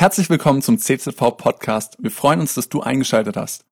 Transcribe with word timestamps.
Herzlich 0.00 0.30
willkommen 0.30 0.62
zum 0.62 0.78
CZV 0.78 1.36
Podcast. 1.36 1.96
Wir 1.98 2.12
freuen 2.12 2.38
uns, 2.38 2.54
dass 2.54 2.68
du 2.68 2.82
eingeschaltet 2.82 3.36
hast. 3.36 3.64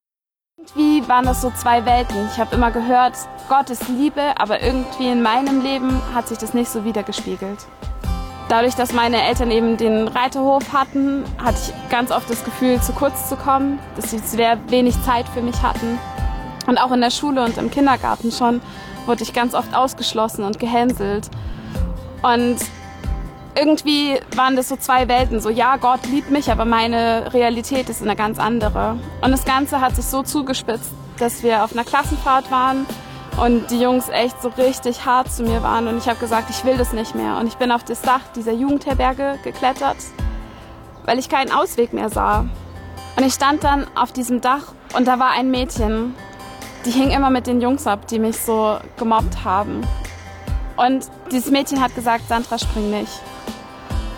Irgendwie 0.59 1.09
waren 1.09 1.25
das 1.25 1.41
so 1.41 1.53
zwei 1.53 1.87
Welten. 1.87 2.17
Ich 2.33 2.39
habe 2.39 2.57
immer 2.57 2.73
gehört, 2.73 3.15
Gott 3.49 3.71
ist 3.71 3.89
Liebe, 3.89 4.35
aber 4.37 4.61
irgendwie 4.61 5.07
in 5.07 5.23
meinem 5.23 5.63
Leben 5.63 6.03
hat 6.13 6.27
sich 6.27 6.37
das 6.37 6.53
nicht 6.53 6.69
so 6.69 6.85
wiedergespiegelt. 6.85 7.59
Dadurch, 8.49 8.75
dass 8.75 8.93
meine 8.93 9.23
Eltern 9.23 9.53
eben 9.53 9.77
den 9.77 10.09
Reiterhof 10.09 10.73
hatten, 10.73 11.23
hatte 11.39 11.59
ich 11.63 11.91
ganz 11.91 12.11
oft 12.11 12.29
das 12.29 12.43
Gefühl, 12.45 12.83
zu 12.83 12.93
kurz 12.93 13.29
zu 13.29 13.37
kommen, 13.37 13.79
dass 13.95 14.11
sie 14.11 14.19
sehr 14.19 14.59
wenig 14.69 15.01
Zeit 15.05 15.29
für 15.29 15.43
mich 15.43 15.63
hatten. 15.63 15.97
Und 16.67 16.79
auch 16.79 16.91
in 16.91 17.03
der 17.03 17.13
Schule 17.13 17.45
und 17.45 17.57
im 17.57 17.71
Kindergarten 17.71 18.33
schon 18.33 18.61
wurde 19.07 19.23
ich 19.23 19.33
ganz 19.33 19.55
oft 19.55 19.73
ausgeschlossen 19.77 20.43
und 20.43 20.59
gehänselt. 20.59 21.31
Und 22.25 22.59
irgendwie 23.57 24.21
waren 24.35 24.55
das 24.55 24.69
so 24.69 24.77
zwei 24.77 25.09
Welten. 25.09 25.41
So, 25.41 25.51
ja, 25.51 25.77
Gott 25.77 26.07
liebt 26.07 26.31
mich, 26.31 26.51
aber 26.51 26.65
meine 26.65 27.33
Realität 27.33 27.89
ist 27.89 28.03
eine 28.03 28.15
ganz 28.15 28.39
andere. 28.39 28.99
Und 29.23 29.31
das 29.31 29.45
Ganze 29.45 29.81
hat 29.81 29.97
sich 29.97 30.05
so 30.05 30.23
zugespitzt, 30.23 30.91
dass 31.19 31.43
wir 31.43 31.65
auf 31.65 31.73
einer 31.73 31.85
Klassenfahrt 31.85 32.51
waren 32.51 32.87
und 33.39 33.71
die 33.71 33.81
Jungs 33.81 34.09
echt 34.09 34.41
so 34.43 34.49
richtig 34.51 35.05
hart 35.07 35.33
zu 35.33 35.43
mir 35.43 35.63
waren. 35.63 35.89
Und 35.89 35.99
ich 35.99 36.09
habe 36.09 36.19
gesagt, 36.19 36.51
ich 36.51 36.65
will 36.65 36.77
das 36.77 36.93
nicht 36.93 37.15
mehr. 37.15 37.39
Und 37.39 37.47
ich 37.47 37.57
bin 37.57 37.73
auf 37.73 37.85
das 37.85 38.03
Dach 38.03 38.21
dieser 38.35 38.53
Jugendherberge 38.53 39.39
geklettert, 39.43 39.97
weil 41.07 41.19
ich 41.19 41.29
keinen 41.29 41.51
Ausweg 41.51 41.93
mehr 41.93 42.11
sah. 42.11 42.47
Und 43.17 43.25
ich 43.25 43.33
stand 43.33 43.65
dann 43.65 43.87
auf 43.95 44.13
diesem 44.13 44.43
Dach 44.43 44.75
und 44.95 45.09
da 45.09 45.19
war 45.19 45.31
ein 45.31 45.51
Mädchen, 45.51 46.15
die 46.85 46.91
hing 46.91 47.11
immer 47.11 47.31
mit 47.31 47.47
den 47.47 47.63
Jungs 47.63 47.87
ab, 47.87 48.07
die 48.07 48.19
mich 48.19 48.39
so 48.39 48.77
gemobbt 48.99 49.45
haben. 49.45 49.81
Und 50.77 51.07
dieses 51.33 51.51
Mädchen 51.51 51.81
hat 51.81 51.95
gesagt, 51.95 52.29
Sandra, 52.29 52.59
spring 52.59 52.91
nicht. 52.91 53.23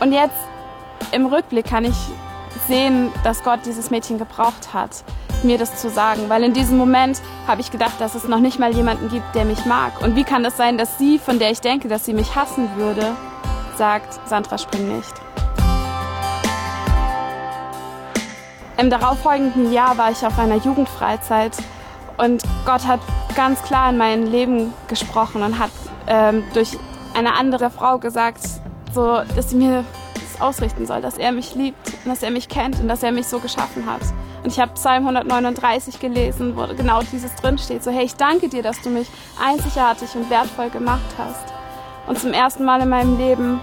Und 0.01 0.13
jetzt 0.13 0.37
im 1.13 1.27
Rückblick 1.27 1.67
kann 1.67 1.85
ich 1.85 1.97
sehen, 2.67 3.11
dass 3.25 3.43
Gott 3.43 3.61
dieses 3.65 3.91
Mädchen 3.91 4.19
gebraucht 4.19 4.73
hat, 4.73 5.03
mir 5.43 5.59
das 5.59 5.77
zu 5.77 5.91
sagen. 5.91 6.29
Weil 6.29 6.45
in 6.45 6.53
diesem 6.53 6.77
Moment 6.77 7.21
habe 7.47 7.61
ich 7.61 7.71
gedacht, 7.71 8.01
dass 8.01 8.15
es 8.15 8.29
noch 8.29 8.41
nicht 8.41 8.59
mal 8.59 8.73
jemanden 8.73 9.09
gibt, 9.09 9.35
der 9.35 9.45
mich 9.45 9.65
mag. 9.65 10.01
Und 10.03 10.17
wie 10.17 10.25
kann 10.25 10.45
es 10.45 10.53
das 10.53 10.59
sein, 10.59 10.79
dass 10.79 10.99
sie, 10.99 11.19
von 11.19 11.39
der 11.39 11.51
ich 11.51 11.61
denke, 11.61 11.89
dass 11.89 12.05
sie 12.05 12.13
mich 12.13 12.37
hassen 12.37 12.69
würde, 12.77 13.17
sagt, 13.77 14.29
Sandra, 14.29 14.59
spring 14.59 14.97
nicht. 14.97 15.13
Im 18.77 18.91
darauffolgenden 18.91 19.73
Jahr 19.73 19.99
war 19.99 20.13
ich 20.13 20.25
auf 20.25 20.39
einer 20.39 20.57
Jugendfreizeit 20.57 21.57
und 22.17 22.43
Gott 22.65 22.87
hat 22.87 23.01
ganz 23.35 23.61
klar 23.63 23.91
in 23.91 23.97
mein 23.97 24.27
Leben 24.27 24.73
gesprochen 24.87 25.43
und 25.43 25.59
hat 25.59 25.71
ähm, 26.07 26.45
durch 26.55 26.79
eine 27.15 27.35
andere 27.35 27.71
Frau 27.71 27.99
gesagt, 27.99 28.41
so, 28.93 29.21
dass 29.35 29.51
sie 29.51 29.57
mir 29.57 29.85
das 30.15 30.41
ausrichten 30.41 30.87
soll, 30.87 31.01
dass 31.01 31.19
er 31.19 31.33
mich 31.33 31.55
liebt 31.55 31.79
und 32.05 32.11
dass 32.11 32.23
er 32.23 32.31
mich 32.31 32.49
kennt 32.49 32.81
und 32.81 32.89
dass 32.89 33.03
er 33.03 33.13
mich 33.13 33.27
so 33.27 33.39
geschaffen 33.39 33.87
hat. 33.87 34.03
Und 34.43 34.53
ich 34.53 34.61
habe 34.61 34.73
Psalm 34.75 35.07
139 35.07 36.01
gelesen, 36.01 36.57
wo 36.57 36.67
genau 36.75 37.01
dieses 37.13 37.35
drin 37.37 37.59
steht. 37.59 37.83
So, 37.83 37.91
hey, 37.91 38.05
ich 38.05 38.15
danke 38.15 38.49
dir, 38.49 38.63
dass 38.63 38.81
du 38.83 38.91
mich 38.91 39.09
einzigartig 39.43 40.15
und 40.15 40.31
wertvoll 40.31 40.71
gemacht 40.71 41.15
hast. 41.19 41.53
Und 42.07 42.19
zum 42.19 42.33
ersten 42.33 42.65
Mal 42.65 42.81
in 42.81 42.89
meinem 42.89 43.19
Leben 43.19 43.61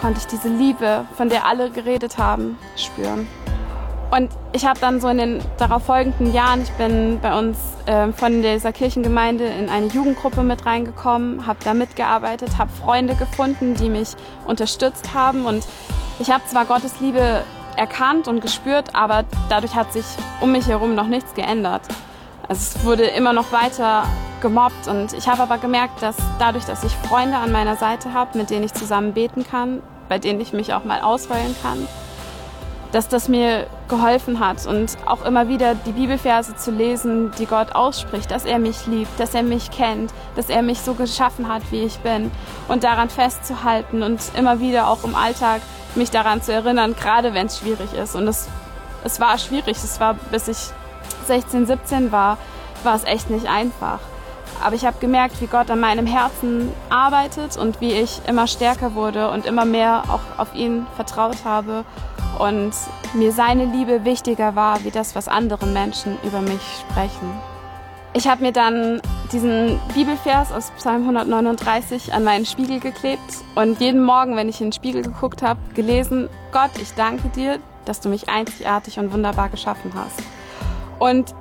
konnte 0.00 0.20
ich 0.20 0.26
diese 0.26 0.48
Liebe, 0.48 1.04
von 1.16 1.28
der 1.28 1.46
alle 1.46 1.70
geredet 1.70 2.18
haben, 2.18 2.58
spüren. 2.76 3.26
Und 4.10 4.30
ich 4.52 4.66
habe 4.66 4.80
dann 4.80 5.00
so 5.00 5.08
in 5.08 5.18
den 5.18 5.40
darauf 5.56 5.84
folgenden 5.84 6.32
Jahren, 6.32 6.62
ich 6.62 6.70
bin 6.72 7.20
bei 7.20 7.38
uns 7.38 7.58
äh, 7.86 8.10
von 8.12 8.42
dieser 8.42 8.72
Kirchengemeinde 8.72 9.44
in 9.44 9.68
eine 9.68 9.86
Jugendgruppe 9.86 10.42
mit 10.42 10.66
reingekommen, 10.66 11.46
habe 11.46 11.60
da 11.62 11.74
mitgearbeitet, 11.74 12.58
habe 12.58 12.70
Freunde 12.72 13.14
gefunden, 13.14 13.74
die 13.74 13.88
mich 13.88 14.10
unterstützt 14.46 15.14
haben. 15.14 15.46
Und 15.46 15.64
ich 16.18 16.30
habe 16.30 16.44
zwar 16.46 16.64
Gottes 16.64 16.98
Liebe 17.00 17.44
erkannt 17.76 18.26
und 18.26 18.40
gespürt, 18.40 18.96
aber 18.96 19.24
dadurch 19.48 19.76
hat 19.76 19.92
sich 19.92 20.04
um 20.40 20.50
mich 20.50 20.66
herum 20.66 20.96
noch 20.96 21.06
nichts 21.06 21.34
geändert. 21.34 21.82
Also 22.48 22.78
es 22.78 22.84
wurde 22.84 23.04
immer 23.04 23.32
noch 23.32 23.52
weiter 23.52 24.02
gemobbt 24.42 24.88
und 24.88 25.12
ich 25.12 25.28
habe 25.28 25.42
aber 25.42 25.58
gemerkt, 25.58 26.02
dass 26.02 26.16
dadurch, 26.40 26.64
dass 26.64 26.82
ich 26.82 26.92
Freunde 26.92 27.36
an 27.36 27.52
meiner 27.52 27.76
Seite 27.76 28.12
habe, 28.12 28.36
mit 28.36 28.50
denen 28.50 28.64
ich 28.64 28.74
zusammen 28.74 29.12
beten 29.12 29.44
kann, 29.44 29.82
bei 30.08 30.18
denen 30.18 30.40
ich 30.40 30.52
mich 30.52 30.74
auch 30.74 30.84
mal 30.84 31.00
ausheulen 31.00 31.54
kann, 31.62 31.86
dass 32.92 33.08
das 33.08 33.28
mir 33.28 33.66
geholfen 33.88 34.40
hat 34.40 34.66
und 34.66 34.96
auch 35.06 35.24
immer 35.24 35.48
wieder 35.48 35.74
die 35.74 35.92
Bibelverse 35.92 36.56
zu 36.56 36.70
lesen, 36.70 37.30
die 37.38 37.46
Gott 37.46 37.74
ausspricht, 37.74 38.30
dass 38.30 38.44
er 38.44 38.58
mich 38.58 38.86
liebt, 38.86 39.18
dass 39.18 39.34
er 39.34 39.42
mich 39.42 39.70
kennt, 39.70 40.12
dass 40.36 40.48
er 40.48 40.62
mich 40.62 40.80
so 40.80 40.94
geschaffen 40.94 41.48
hat, 41.48 41.62
wie 41.70 41.82
ich 41.82 41.98
bin 42.00 42.30
und 42.68 42.84
daran 42.84 43.08
festzuhalten 43.08 44.02
und 44.02 44.20
immer 44.36 44.60
wieder 44.60 44.88
auch 44.88 45.04
im 45.04 45.14
Alltag 45.14 45.60
mich 45.94 46.10
daran 46.10 46.42
zu 46.42 46.52
erinnern, 46.52 46.94
gerade 46.98 47.34
wenn 47.34 47.46
es 47.46 47.58
schwierig 47.58 47.92
ist. 47.94 48.14
Und 48.14 48.26
es, 48.26 48.48
es 49.04 49.20
war 49.20 49.38
schwierig, 49.38 49.76
es 49.76 50.00
war 50.00 50.14
bis 50.14 50.48
ich 50.48 50.58
16, 51.26 51.66
17 51.66 52.12
war, 52.12 52.38
war 52.82 52.94
es 52.94 53.04
echt 53.04 53.30
nicht 53.30 53.48
einfach. 53.48 54.00
Aber 54.62 54.74
ich 54.74 54.84
habe 54.84 54.98
gemerkt, 55.00 55.40
wie 55.40 55.46
Gott 55.46 55.70
an 55.70 55.80
meinem 55.80 56.06
Herzen 56.06 56.70
arbeitet 56.90 57.56
und 57.56 57.80
wie 57.80 57.92
ich 57.92 58.20
immer 58.26 58.46
stärker 58.46 58.94
wurde 58.94 59.30
und 59.30 59.46
immer 59.46 59.64
mehr 59.64 60.04
auch 60.08 60.38
auf 60.38 60.54
ihn 60.54 60.86
vertraut 60.96 61.44
habe 61.44 61.84
und 62.40 62.72
mir 63.14 63.32
seine 63.32 63.66
Liebe 63.66 64.04
wichtiger 64.04 64.54
war, 64.54 64.82
wie 64.84 64.90
das, 64.90 65.14
was 65.14 65.28
andere 65.28 65.66
Menschen 65.66 66.16
über 66.24 66.40
mich 66.40 66.60
sprechen. 66.80 67.30
Ich 68.12 68.26
habe 68.26 68.42
mir 68.42 68.52
dann 68.52 69.00
diesen 69.30 69.78
Bibelvers 69.94 70.50
aus 70.50 70.72
Psalm 70.78 71.02
139 71.02 72.12
an 72.12 72.24
meinen 72.24 72.44
Spiegel 72.44 72.80
geklebt 72.80 73.20
und 73.54 73.80
jeden 73.80 74.02
Morgen, 74.02 74.34
wenn 74.34 74.48
ich 74.48 74.60
in 74.60 74.68
den 74.68 74.72
Spiegel 74.72 75.02
geguckt 75.02 75.42
habe, 75.42 75.60
gelesen, 75.74 76.28
Gott, 76.50 76.70
ich 76.80 76.92
danke 76.94 77.28
dir, 77.28 77.60
dass 77.84 78.00
du 78.00 78.08
mich 78.08 78.28
einzigartig 78.28 78.98
und 78.98 79.12
wunderbar 79.12 79.48
geschaffen 79.48 79.92
hast. 79.94 80.20
Und 80.98 81.34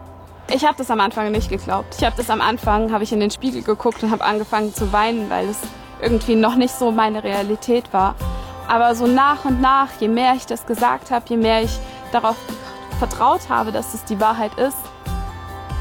ich 0.54 0.66
habe 0.66 0.78
das 0.78 0.92
am 0.92 1.00
Anfang 1.00 1.32
nicht 1.32 1.50
geglaubt. 1.50 1.96
Ich 1.98 2.06
habe 2.06 2.16
das 2.18 2.30
am 2.30 2.42
Anfang, 2.42 2.92
habe 2.92 3.04
ich 3.04 3.12
in 3.12 3.20
den 3.20 3.32
Spiegel 3.32 3.64
geguckt 3.64 4.04
und 4.04 4.12
habe 4.12 4.24
angefangen 4.24 4.74
zu 4.74 4.94
weinen, 4.94 5.30
weil 5.30 5.50
es 5.50 5.60
irgendwie 6.02 6.36
noch 6.36 6.56
nicht 6.56 6.74
so 6.74 6.92
meine 6.92 7.24
Realität 7.24 7.92
war. 7.92 8.16
Aber 8.70 8.94
so 8.94 9.08
nach 9.08 9.46
und 9.46 9.60
nach, 9.62 9.90
je 10.00 10.08
mehr 10.08 10.36
ich 10.36 10.46
das 10.46 10.66
gesagt 10.68 11.10
habe, 11.10 11.26
je 11.28 11.38
mehr 11.38 11.64
ich 11.64 11.80
darauf 12.12 12.38
vertraut 13.00 13.50
habe, 13.50 13.72
dass 13.72 13.96
es 13.96 14.04
die 14.06 14.20
Wahrheit 14.22 14.54
ist, 14.60 14.78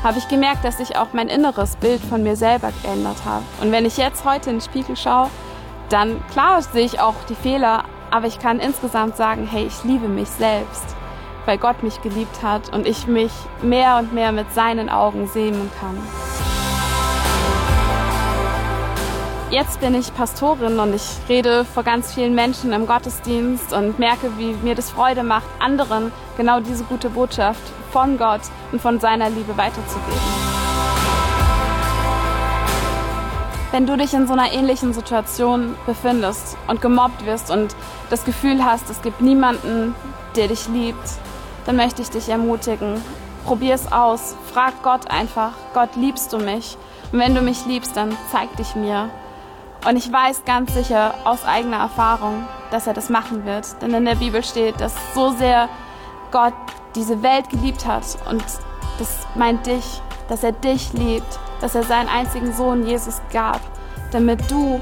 habe 0.02 0.16
ich 0.16 0.26
gemerkt, 0.28 0.64
dass 0.64 0.80
ich 0.80 0.96
auch 0.96 1.08
mein 1.12 1.28
inneres 1.28 1.76
Bild 1.76 2.00
von 2.00 2.22
mir 2.22 2.34
selber 2.34 2.72
geändert 2.82 3.18
habe. 3.26 3.44
Und 3.60 3.72
wenn 3.72 3.84
ich 3.84 3.98
jetzt 3.98 4.24
heute 4.24 4.48
in 4.48 4.56
den 4.56 4.62
Spiegel 4.62 4.96
schaue, 4.96 5.28
dann 5.90 6.24
klar 6.32 6.62
sehe 6.62 6.86
ich 6.86 6.98
auch 6.98 7.14
die 7.28 7.34
Fehler, 7.34 7.84
aber 8.10 8.26
ich 8.26 8.38
kann 8.38 8.58
insgesamt 8.58 9.16
sagen, 9.18 9.46
hey, 9.46 9.66
ich 9.66 9.84
liebe 9.84 10.08
mich 10.08 10.28
selbst, 10.28 10.96
weil 11.44 11.58
Gott 11.58 11.82
mich 11.82 12.00
geliebt 12.00 12.42
hat 12.42 12.72
und 12.72 12.86
ich 12.86 13.06
mich 13.06 13.32
mehr 13.60 13.98
und 13.98 14.14
mehr 14.14 14.32
mit 14.32 14.54
seinen 14.54 14.88
Augen 14.88 15.26
sehen 15.28 15.70
kann. 15.78 16.37
Jetzt 19.50 19.80
bin 19.80 19.94
ich 19.94 20.12
Pastorin 20.12 20.78
und 20.78 20.94
ich 20.94 21.16
rede 21.26 21.64
vor 21.64 21.82
ganz 21.82 22.12
vielen 22.12 22.34
Menschen 22.34 22.70
im 22.74 22.86
Gottesdienst 22.86 23.72
und 23.72 23.98
merke, 23.98 24.36
wie 24.36 24.52
mir 24.52 24.74
das 24.74 24.90
Freude 24.90 25.22
macht, 25.22 25.46
anderen 25.58 26.12
genau 26.36 26.60
diese 26.60 26.84
gute 26.84 27.08
Botschaft 27.08 27.62
von 27.90 28.18
Gott 28.18 28.42
und 28.72 28.82
von 28.82 29.00
seiner 29.00 29.30
Liebe 29.30 29.56
weiterzugeben. 29.56 30.20
Wenn 33.72 33.86
du 33.86 33.96
dich 33.96 34.12
in 34.12 34.26
so 34.26 34.34
einer 34.34 34.52
ähnlichen 34.52 34.92
Situation 34.92 35.76
befindest 35.86 36.58
und 36.66 36.82
gemobbt 36.82 37.24
wirst 37.24 37.50
und 37.50 37.74
das 38.10 38.26
Gefühl 38.26 38.62
hast, 38.62 38.90
es 38.90 39.00
gibt 39.00 39.22
niemanden, 39.22 39.94
der 40.36 40.48
dich 40.48 40.68
liebt, 40.68 41.08
dann 41.64 41.76
möchte 41.76 42.02
ich 42.02 42.10
dich 42.10 42.28
ermutigen. 42.28 43.00
Probier 43.46 43.76
es 43.76 43.90
aus. 43.90 44.36
Frag 44.52 44.82
Gott 44.82 45.10
einfach, 45.10 45.52
Gott, 45.72 45.96
liebst 45.96 46.34
du 46.34 46.38
mich? 46.38 46.76
Und 47.12 47.20
wenn 47.20 47.34
du 47.34 47.40
mich 47.40 47.64
liebst, 47.64 47.96
dann 47.96 48.14
zeig 48.30 48.54
dich 48.58 48.74
mir. 48.74 49.08
Und 49.86 49.96
ich 49.96 50.12
weiß 50.12 50.44
ganz 50.44 50.74
sicher 50.74 51.14
aus 51.24 51.44
eigener 51.44 51.78
Erfahrung, 51.78 52.46
dass 52.70 52.86
er 52.86 52.94
das 52.94 53.08
machen 53.08 53.44
wird. 53.44 53.80
Denn 53.80 53.94
in 53.94 54.04
der 54.04 54.16
Bibel 54.16 54.42
steht, 54.42 54.80
dass 54.80 54.94
so 55.14 55.30
sehr 55.30 55.68
Gott 56.30 56.54
diese 56.94 57.22
Welt 57.22 57.48
geliebt 57.48 57.86
hat 57.86 58.04
und 58.28 58.42
das 58.98 59.26
meint 59.34 59.66
dich, 59.66 60.02
dass 60.28 60.42
er 60.42 60.52
dich 60.52 60.92
liebt, 60.92 61.38
dass 61.60 61.74
er 61.74 61.84
seinen 61.84 62.08
einzigen 62.08 62.52
Sohn 62.52 62.86
Jesus 62.86 63.20
gab, 63.32 63.60
damit 64.10 64.50
du 64.50 64.80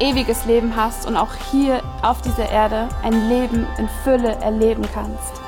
ewiges 0.00 0.44
Leben 0.46 0.74
hast 0.76 1.06
und 1.06 1.16
auch 1.16 1.34
hier 1.50 1.82
auf 2.02 2.20
dieser 2.22 2.48
Erde 2.48 2.88
ein 3.02 3.28
Leben 3.28 3.66
in 3.78 3.88
Fülle 4.04 4.36
erleben 4.36 4.84
kannst. 4.94 5.41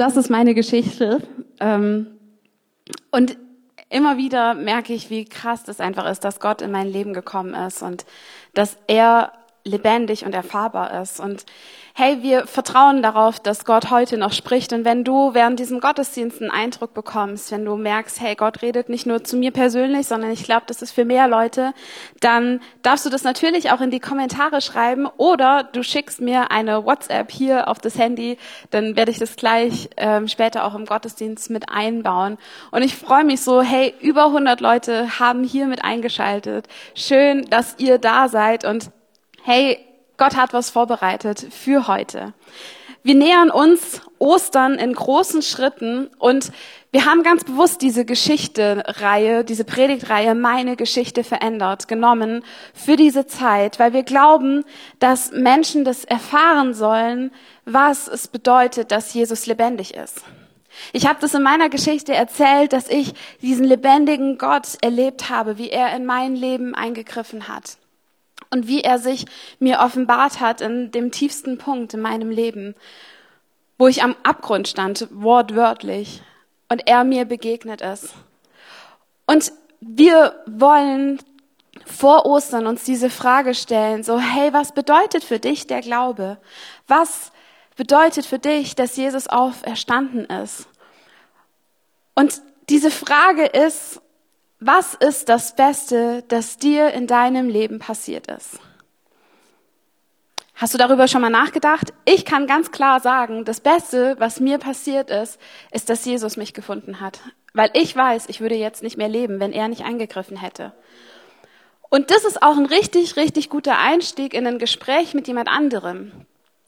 Das 0.00 0.16
ist 0.16 0.30
meine 0.30 0.54
Geschichte. 0.54 1.20
Ähm, 1.60 2.06
und 3.10 3.36
immer 3.90 4.16
wieder 4.16 4.54
merke 4.54 4.94
ich, 4.94 5.10
wie 5.10 5.26
krass 5.26 5.62
das 5.64 5.78
einfach 5.78 6.10
ist, 6.10 6.24
dass 6.24 6.40
Gott 6.40 6.62
in 6.62 6.70
mein 6.70 6.90
Leben 6.90 7.12
gekommen 7.12 7.52
ist 7.52 7.82
und 7.82 8.06
dass 8.54 8.78
er 8.86 9.32
lebendig 9.64 10.24
und 10.24 10.34
erfahrbar 10.34 11.02
ist. 11.02 11.20
Und 11.20 11.44
hey, 11.94 12.22
wir 12.22 12.46
vertrauen 12.46 13.02
darauf, 13.02 13.40
dass 13.40 13.64
Gott 13.64 13.90
heute 13.90 14.16
noch 14.16 14.32
spricht. 14.32 14.72
Und 14.72 14.84
wenn 14.84 15.04
du 15.04 15.34
während 15.34 15.58
diesem 15.58 15.80
Gottesdienst 15.80 16.40
einen 16.40 16.50
Eindruck 16.50 16.94
bekommst, 16.94 17.52
wenn 17.52 17.64
du 17.64 17.76
merkst, 17.76 18.20
hey, 18.20 18.34
Gott 18.36 18.62
redet 18.62 18.88
nicht 18.88 19.06
nur 19.06 19.22
zu 19.24 19.36
mir 19.36 19.50
persönlich, 19.50 20.06
sondern 20.06 20.30
ich 20.30 20.44
glaube, 20.44 20.62
das 20.66 20.82
ist 20.82 20.92
für 20.92 21.04
mehr 21.04 21.28
Leute, 21.28 21.74
dann 22.20 22.60
darfst 22.82 23.04
du 23.04 23.10
das 23.10 23.22
natürlich 23.22 23.70
auch 23.70 23.80
in 23.80 23.90
die 23.90 24.00
Kommentare 24.00 24.60
schreiben 24.60 25.06
oder 25.16 25.64
du 25.64 25.82
schickst 25.82 26.20
mir 26.20 26.50
eine 26.50 26.84
WhatsApp 26.84 27.30
hier 27.30 27.68
auf 27.68 27.78
das 27.78 27.98
Handy, 27.98 28.38
dann 28.70 28.96
werde 28.96 29.10
ich 29.10 29.18
das 29.18 29.36
gleich 29.36 29.90
ähm, 29.96 30.28
später 30.28 30.64
auch 30.64 30.74
im 30.74 30.86
Gottesdienst 30.86 31.50
mit 31.50 31.68
einbauen. 31.68 32.38
Und 32.70 32.82
ich 32.82 32.96
freue 32.96 33.24
mich 33.24 33.42
so, 33.42 33.62
hey, 33.62 33.94
über 34.00 34.26
100 34.26 34.60
Leute 34.60 35.18
haben 35.18 35.44
hier 35.44 35.66
mit 35.66 35.84
eingeschaltet. 35.84 36.66
Schön, 36.94 37.44
dass 37.50 37.74
ihr 37.78 37.98
da 37.98 38.28
seid 38.28 38.64
und 38.64 38.90
hey, 39.50 39.78
Gott 40.16 40.36
hat 40.36 40.52
was 40.52 40.70
vorbereitet 40.70 41.44
für 41.50 41.88
heute. 41.88 42.34
Wir 43.02 43.16
nähern 43.16 43.50
uns 43.50 44.00
Ostern 44.20 44.74
in 44.74 44.92
großen 44.92 45.42
Schritten 45.42 46.08
und 46.20 46.52
wir 46.92 47.04
haben 47.04 47.24
ganz 47.24 47.42
bewusst 47.42 47.82
diese 47.82 48.04
Geschichte-Reihe, 48.04 49.42
diese 49.42 49.64
Predigtreihe 49.64 50.36
Meine 50.36 50.76
Geschichte 50.76 51.24
verändert 51.24 51.88
genommen 51.88 52.44
für 52.74 52.94
diese 52.94 53.26
Zeit, 53.26 53.80
weil 53.80 53.92
wir 53.92 54.04
glauben, 54.04 54.64
dass 55.00 55.32
Menschen 55.32 55.84
das 55.84 56.04
erfahren 56.04 56.72
sollen, 56.72 57.32
was 57.64 58.06
es 58.06 58.28
bedeutet, 58.28 58.92
dass 58.92 59.14
Jesus 59.14 59.46
lebendig 59.46 59.94
ist. 59.94 60.22
Ich 60.92 61.08
habe 61.08 61.18
das 61.20 61.34
in 61.34 61.42
meiner 61.42 61.70
Geschichte 61.70 62.14
erzählt, 62.14 62.72
dass 62.72 62.88
ich 62.88 63.14
diesen 63.42 63.64
lebendigen 63.64 64.38
Gott 64.38 64.78
erlebt 64.80 65.28
habe, 65.28 65.58
wie 65.58 65.70
er 65.70 65.96
in 65.96 66.06
mein 66.06 66.36
Leben 66.36 66.76
eingegriffen 66.76 67.48
hat 67.48 67.78
und 68.50 68.66
wie 68.66 68.82
er 68.82 68.98
sich 68.98 69.26
mir 69.58 69.78
offenbart 69.80 70.40
hat 70.40 70.60
in 70.60 70.90
dem 70.90 71.12
tiefsten 71.12 71.58
Punkt 71.58 71.94
in 71.94 72.00
meinem 72.00 72.30
Leben, 72.30 72.74
wo 73.78 73.86
ich 73.86 74.02
am 74.02 74.16
Abgrund 74.22 74.68
stand, 74.68 75.08
wortwörtlich, 75.10 76.22
und 76.68 76.86
er 76.86 77.04
mir 77.04 77.24
begegnet 77.24 77.80
ist. 77.80 78.14
Und 79.26 79.52
wir 79.80 80.34
wollen 80.46 81.18
vor 81.84 82.26
Ostern 82.26 82.66
uns 82.66 82.84
diese 82.84 83.10
Frage 83.10 83.54
stellen, 83.54 84.02
so, 84.02 84.18
hey, 84.18 84.52
was 84.52 84.72
bedeutet 84.72 85.24
für 85.24 85.38
dich 85.38 85.66
der 85.66 85.80
Glaube? 85.80 86.38
Was 86.86 87.32
bedeutet 87.76 88.26
für 88.26 88.38
dich, 88.38 88.76
dass 88.76 88.96
Jesus 88.96 89.26
auferstanden 89.26 90.26
ist? 90.26 90.68
Und 92.14 92.42
diese 92.68 92.90
Frage 92.90 93.46
ist 93.46 94.00
was 94.60 94.94
ist 94.94 95.30
das 95.30 95.56
Beste, 95.56 96.22
das 96.28 96.58
dir 96.58 96.92
in 96.92 97.06
deinem 97.06 97.48
Leben 97.48 97.78
passiert 97.78 98.26
ist? 98.26 98.60
Hast 100.54 100.74
du 100.74 100.78
darüber 100.78 101.08
schon 101.08 101.22
mal 101.22 101.30
nachgedacht? 101.30 101.94
Ich 102.04 102.26
kann 102.26 102.46
ganz 102.46 102.70
klar 102.70 103.00
sagen, 103.00 103.46
das 103.46 103.60
Beste, 103.60 104.16
was 104.18 104.40
mir 104.40 104.58
passiert 104.58 105.08
ist, 105.08 105.40
ist, 105.72 105.88
dass 105.88 106.04
Jesus 106.04 106.36
mich 106.36 106.52
gefunden 106.52 107.00
hat. 107.00 107.20
Weil 107.54 107.70
ich 107.72 107.96
weiß, 107.96 108.28
ich 108.28 108.42
würde 108.42 108.54
jetzt 108.56 108.82
nicht 108.82 108.98
mehr 108.98 109.08
leben, 109.08 109.40
wenn 109.40 109.54
er 109.54 109.68
nicht 109.68 109.84
eingegriffen 109.84 110.36
hätte. 110.36 110.72
Und 111.88 112.10
das 112.10 112.26
ist 112.26 112.42
auch 112.42 112.58
ein 112.58 112.66
richtig, 112.66 113.16
richtig 113.16 113.48
guter 113.48 113.78
Einstieg 113.78 114.34
in 114.34 114.46
ein 114.46 114.58
Gespräch 114.58 115.14
mit 115.14 115.26
jemand 115.26 115.48
anderem. 115.48 116.12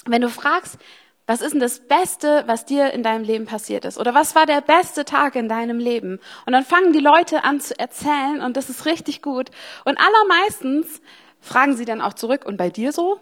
Wenn 0.06 0.22
du 0.22 0.30
fragst, 0.30 0.78
was 1.26 1.40
ist 1.40 1.52
denn 1.52 1.60
das 1.60 1.80
Beste, 1.80 2.44
was 2.46 2.64
dir 2.64 2.92
in 2.92 3.02
deinem 3.02 3.24
Leben 3.24 3.46
passiert 3.46 3.84
ist? 3.84 3.98
Oder 3.98 4.14
was 4.14 4.34
war 4.34 4.44
der 4.44 4.60
beste 4.60 5.04
Tag 5.04 5.36
in 5.36 5.48
deinem 5.48 5.78
Leben? 5.78 6.18
Und 6.46 6.52
dann 6.52 6.64
fangen 6.64 6.92
die 6.92 6.98
Leute 6.98 7.44
an 7.44 7.60
zu 7.60 7.78
erzählen 7.78 8.40
und 8.40 8.56
das 8.56 8.68
ist 8.68 8.86
richtig 8.86 9.22
gut. 9.22 9.50
Und 9.84 9.98
allermeistens 9.98 11.00
fragen 11.40 11.76
sie 11.76 11.84
dann 11.84 12.00
auch 12.00 12.14
zurück, 12.14 12.44
und 12.44 12.56
bei 12.56 12.70
dir 12.70 12.92
so? 12.92 13.20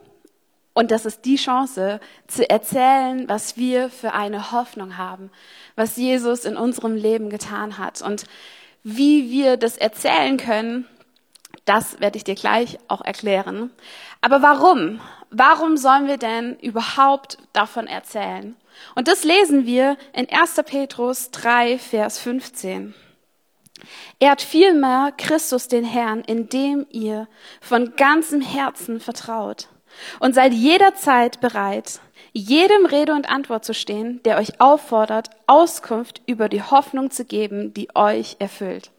Und 0.72 0.90
das 0.90 1.04
ist 1.04 1.24
die 1.24 1.36
Chance, 1.36 2.00
zu 2.26 2.48
erzählen, 2.48 3.28
was 3.28 3.56
wir 3.56 3.90
für 3.90 4.14
eine 4.14 4.52
Hoffnung 4.52 4.96
haben, 4.96 5.30
was 5.74 5.96
Jesus 5.96 6.44
in 6.44 6.56
unserem 6.56 6.94
Leben 6.94 7.28
getan 7.28 7.76
hat. 7.76 8.02
Und 8.02 8.24
wie 8.82 9.30
wir 9.30 9.56
das 9.56 9.76
erzählen 9.76 10.36
können, 10.36 10.86
das 11.64 12.00
werde 12.00 12.16
ich 12.16 12.24
dir 12.24 12.34
gleich 12.34 12.78
auch 12.88 13.02
erklären. 13.02 13.70
Aber 14.20 14.42
warum? 14.42 15.00
Warum 15.30 15.76
sollen 15.76 16.06
wir 16.06 16.18
denn 16.18 16.56
überhaupt 16.58 17.38
davon 17.52 17.86
erzählen? 17.86 18.56
Und 18.94 19.08
das 19.08 19.24
lesen 19.24 19.66
wir 19.66 19.96
in 20.12 20.28
1. 20.28 20.62
Petrus 20.66 21.30
3, 21.30 21.78
Vers 21.78 22.18
15. 22.18 22.94
Ehrt 24.18 24.42
vielmehr 24.42 25.12
Christus 25.16 25.68
den 25.68 25.84
Herrn, 25.84 26.20
indem 26.20 26.86
ihr 26.90 27.28
von 27.60 27.96
ganzem 27.96 28.40
Herzen 28.40 29.00
vertraut 29.00 29.68
und 30.18 30.34
seid 30.34 30.52
jederzeit 30.52 31.40
bereit, 31.40 32.00
jedem 32.32 32.86
Rede 32.86 33.14
und 33.14 33.28
Antwort 33.28 33.64
zu 33.64 33.74
stehen, 33.74 34.22
der 34.24 34.38
euch 34.38 34.60
auffordert, 34.60 35.30
Auskunft 35.46 36.22
über 36.26 36.48
die 36.48 36.62
Hoffnung 36.62 37.10
zu 37.10 37.24
geben, 37.24 37.74
die 37.74 37.88
euch 37.94 38.36
erfüllt. 38.38 38.90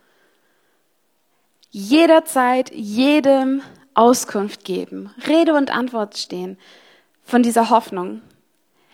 Jederzeit 1.69 2.71
jedem 2.73 3.61
Auskunft 3.93 4.63
geben, 4.63 5.13
Rede 5.27 5.53
und 5.53 5.71
Antwort 5.71 6.17
stehen 6.17 6.57
von 7.23 7.43
dieser 7.43 7.69
Hoffnung. 7.69 8.21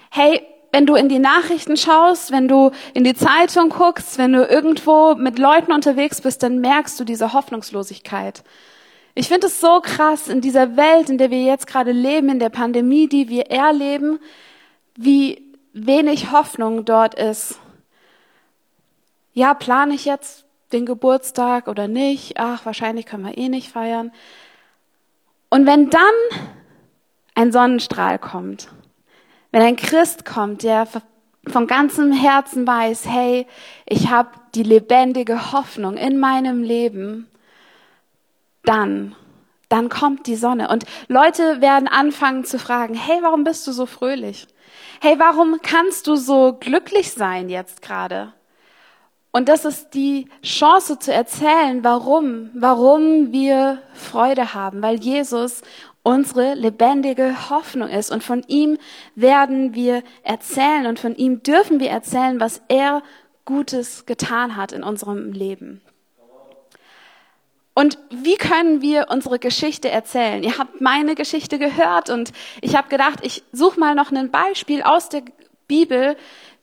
Hey, 0.09 0.41
wenn 0.71 0.85
du 0.85 0.95
in 0.95 1.09
die 1.09 1.19
Nachrichten 1.19 1.77
schaust, 1.77 2.31
wenn 2.31 2.47
du 2.47 2.71
in 2.93 3.03
die 3.03 3.15
Zeitung 3.15 3.69
guckst, 3.69 4.17
wenn 4.17 4.33
du 4.33 4.43
irgendwo 4.45 5.15
mit 5.15 5.39
Leuten 5.39 5.71
unterwegs 5.71 6.21
bist, 6.21 6.43
dann 6.43 6.59
merkst 6.59 6.99
du 6.99 7.03
diese 7.03 7.33
Hoffnungslosigkeit. 7.33 8.43
Ich 9.15 9.29
finde 9.29 9.47
es 9.47 9.59
so 9.59 9.79
krass 9.81 10.27
in 10.27 10.41
dieser 10.41 10.77
Welt, 10.77 11.09
in 11.09 11.17
der 11.17 11.31
wir 11.31 11.43
jetzt 11.43 11.65
gerade 11.65 11.91
leben, 11.91 12.29
in 12.29 12.39
der 12.39 12.49
Pandemie, 12.49 13.07
die 13.07 13.29
wir 13.29 13.49
erleben, 13.49 14.19
wie 14.95 15.55
wenig 15.73 16.31
Hoffnung 16.31 16.85
dort 16.85 17.15
ist. 17.15 17.59
Ja, 19.33 19.53
plane 19.53 19.95
ich 19.95 20.05
jetzt 20.05 20.45
den 20.71 20.85
Geburtstag 20.85 21.67
oder 21.67 21.87
nicht? 21.87 22.33
Ach, 22.37 22.65
wahrscheinlich 22.65 23.05
können 23.05 23.25
wir 23.25 23.37
eh 23.37 23.49
nicht 23.49 23.71
feiern. 23.71 24.11
Und 25.49 25.65
wenn 25.65 25.89
dann 25.89 26.01
ein 27.35 27.51
Sonnenstrahl 27.51 28.19
kommt, 28.19 28.69
wenn 29.51 29.61
ein 29.61 29.75
Christ 29.75 30.25
kommt, 30.25 30.63
der 30.63 30.87
von 31.47 31.67
ganzem 31.67 32.11
Herzen 32.11 32.67
weiß, 32.67 33.07
hey, 33.07 33.47
ich 33.85 34.09
habe 34.09 34.31
die 34.55 34.63
lebendige 34.63 35.51
Hoffnung 35.53 35.95
in 35.95 36.19
meinem 36.19 36.63
Leben, 36.63 37.27
dann, 38.63 39.15
dann 39.69 39.87
kommt 39.89 40.27
die 40.27 40.35
Sonne. 40.35 40.67
Und 40.69 40.85
Leute 41.07 41.61
werden 41.61 41.87
anfangen 41.87 42.43
zu 42.43 42.59
fragen, 42.59 42.93
hey, 42.95 43.19
warum 43.21 43.43
bist 43.43 43.65
du 43.65 43.71
so 43.71 43.85
fröhlich? 43.85 44.47
Hey, 44.99 45.17
warum 45.19 45.59
kannst 45.61 46.07
du 46.07 46.15
so 46.15 46.57
glücklich 46.59 47.11
sein 47.13 47.49
jetzt 47.49 47.81
gerade? 47.81 48.33
Und 49.37 49.49
das 49.49 49.65
ist 49.65 49.93
die 49.93 50.27
Chance 50.41 50.97
zu 50.97 51.13
erzählen, 51.13 51.83
warum, 51.83 52.49
warum 52.55 53.31
wir 53.31 53.83
Freude 53.93 54.55
haben, 54.55 54.81
weil 54.81 54.95
Jesus 54.99 55.61
unsere 56.01 56.55
lebendige 56.55 57.51
Hoffnung 57.51 57.87
ist. 57.87 58.09
Und 58.09 58.23
von 58.23 58.41
ihm 58.47 58.79
werden 59.13 59.75
wir 59.75 60.01
erzählen 60.23 60.87
und 60.87 60.99
von 60.99 61.15
ihm 61.15 61.43
dürfen 61.43 61.79
wir 61.79 61.91
erzählen, 61.91 62.39
was 62.39 62.63
er 62.67 63.03
Gutes 63.45 64.07
getan 64.07 64.55
hat 64.55 64.71
in 64.71 64.81
unserem 64.81 65.31
Leben. 65.33 65.81
Und 67.75 67.99
wie 68.09 68.37
können 68.37 68.81
wir 68.81 69.05
unsere 69.11 69.37
Geschichte 69.37 69.91
erzählen? 69.91 70.41
Ihr 70.41 70.57
habt 70.57 70.81
meine 70.81 71.13
Geschichte 71.13 71.59
gehört 71.59 72.09
und 72.09 72.31
ich 72.61 72.75
habe 72.75 72.89
gedacht, 72.89 73.19
ich 73.21 73.43
suche 73.51 73.79
mal 73.79 73.93
noch 73.93 74.11
ein 74.11 74.31
Beispiel 74.31 74.81
aus 74.81 75.09
der 75.09 75.21
Bibel, 75.67 76.15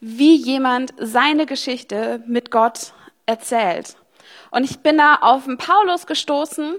wie 0.07 0.37
jemand 0.37 0.93
seine 0.99 1.47
Geschichte 1.47 2.23
mit 2.27 2.51
Gott 2.51 2.93
erzählt. 3.25 3.97
Und 4.51 4.65
ich 4.65 4.81
bin 4.81 4.99
da 4.99 5.17
auf 5.17 5.45
den 5.45 5.57
Paulus 5.57 6.07
gestoßen. 6.07 6.75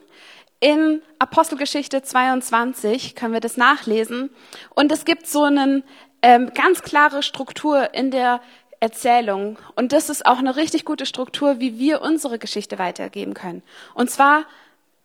In 0.59 1.01
Apostelgeschichte 1.17 2.03
22 2.03 3.15
können 3.15 3.33
wir 3.33 3.39
das 3.39 3.57
nachlesen. 3.57 4.29
Und 4.75 4.91
es 4.91 5.05
gibt 5.05 5.25
so 5.25 5.43
eine 5.43 5.81
ähm, 6.21 6.51
ganz 6.53 6.83
klare 6.83 7.23
Struktur 7.23 7.95
in 7.95 8.11
der 8.11 8.41
Erzählung. 8.79 9.57
Und 9.75 9.91
das 9.91 10.11
ist 10.11 10.27
auch 10.27 10.37
eine 10.37 10.55
richtig 10.55 10.85
gute 10.85 11.07
Struktur, 11.07 11.59
wie 11.59 11.79
wir 11.79 12.03
unsere 12.03 12.37
Geschichte 12.37 12.77
weitergeben 12.77 13.33
können. 13.33 13.63
Und 13.95 14.11
zwar, 14.11 14.45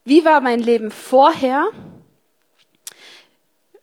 wie 0.04 0.26
war 0.26 0.42
mein 0.42 0.60
Leben 0.60 0.90
vorher? 0.90 1.68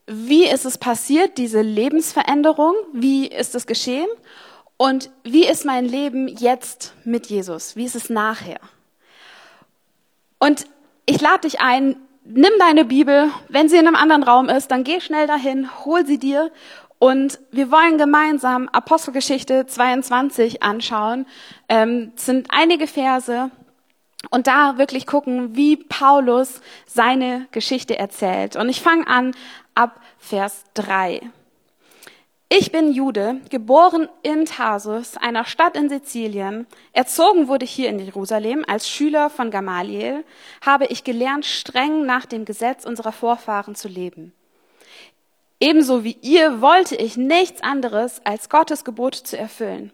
Wie 0.08 0.48
ist 0.48 0.66
es 0.66 0.78
passiert, 0.78 1.38
diese 1.38 1.62
Lebensveränderung? 1.62 2.74
Wie 2.94 3.28
ist 3.28 3.56
es 3.56 3.68
geschehen? 3.68 4.08
Und 4.78 5.10
wie 5.24 5.46
ist 5.46 5.66
mein 5.66 5.86
Leben 5.86 6.28
jetzt 6.28 6.94
mit 7.04 7.28
Jesus? 7.28 7.76
Wie 7.76 7.86
ist 7.86 7.96
es 7.96 8.10
nachher? 8.10 8.60
Und 10.40 10.66
ich 11.06 11.20
lade 11.20 11.42
dich 11.42 11.60
ein, 11.60 11.98
nimm 12.24 12.52
deine 12.60 12.86
Bibel, 12.86 13.32
wenn 13.50 13.70
sie 13.70 13.78
in 13.78 13.88
einem 13.88 13.96
anderen 13.96 14.24
Raum 14.24 14.50
ist, 14.50 14.70
dann 14.72 14.84
geh 14.84 15.02
schnell 15.02 15.28
dahin, 15.28 15.70
hol 15.84 16.06
sie 16.06 16.20
dir 16.20 16.52
und 17.00 17.40
wir 17.52 17.72
wollen 17.72 17.98
gemeinsam 17.98 18.70
Apostelgeschichte 18.70 19.68
22 19.68 20.64
anschauen. 20.64 21.26
Ähm, 21.70 22.12
sind 22.16 22.48
einige 22.50 22.88
Verse 22.88 23.52
und 24.30 24.48
da 24.48 24.78
wirklich 24.78 25.06
gucken, 25.06 25.56
wie 25.56 25.78
Paulus 25.78 26.62
seine 26.86 27.48
Geschichte 27.52 27.98
erzählt. 27.98 28.56
Und 28.56 28.70
ich 28.70 28.82
fange 28.82 29.08
an 29.08 29.36
ab 29.78 30.02
Vers 30.18 30.64
3. 30.74 31.22
Ich 32.50 32.72
bin 32.72 32.94
Jude, 32.94 33.42
geboren 33.50 34.10
in 34.24 34.46
Tarsus, 34.46 35.18
einer 35.18 35.46
Stadt 35.46 35.78
in 35.78 35.88
Sizilien. 35.90 36.66
Erzogen 36.94 37.48
wurde 37.48 37.66
hier 37.66 37.90
in 37.90 38.00
Jerusalem 38.00 38.66
als 38.68 38.90
Schüler 38.90 39.30
von 39.30 39.52
Gamaliel, 39.52 40.24
habe 40.66 40.88
ich 40.88 41.04
gelernt, 41.04 41.46
streng 41.46 42.06
nach 42.06 42.26
dem 42.26 42.46
Gesetz 42.46 42.86
unserer 42.86 43.12
Vorfahren 43.12 43.76
zu 43.76 43.88
leben. 43.88 44.34
Ebenso 45.60 46.04
wie 46.04 46.18
ihr 46.22 46.62
wollte 46.62 46.96
ich 46.96 47.18
nichts 47.18 47.62
anderes, 47.62 48.22
als 48.24 48.50
Gottes 48.50 48.84
Gebot 48.84 49.16
zu 49.16 49.38
erfüllen. 49.38 49.92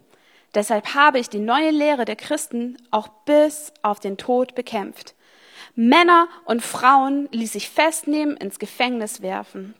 Deshalb 0.54 0.94
habe 0.94 1.18
ich 1.18 1.28
die 1.28 1.40
neue 1.40 1.70
Lehre 1.70 2.04
der 2.04 2.16
Christen 2.16 2.78
auch 2.90 3.08
bis 3.26 3.72
auf 3.82 4.00
den 4.00 4.16
Tod 4.16 4.54
bekämpft. 4.54 5.14
Männer 5.74 6.28
und 6.44 6.62
Frauen 6.62 7.28
ließ 7.32 7.54
ich 7.56 7.68
festnehmen, 7.68 8.36
ins 8.36 8.58
Gefängnis 8.58 9.22
werfen. 9.22 9.74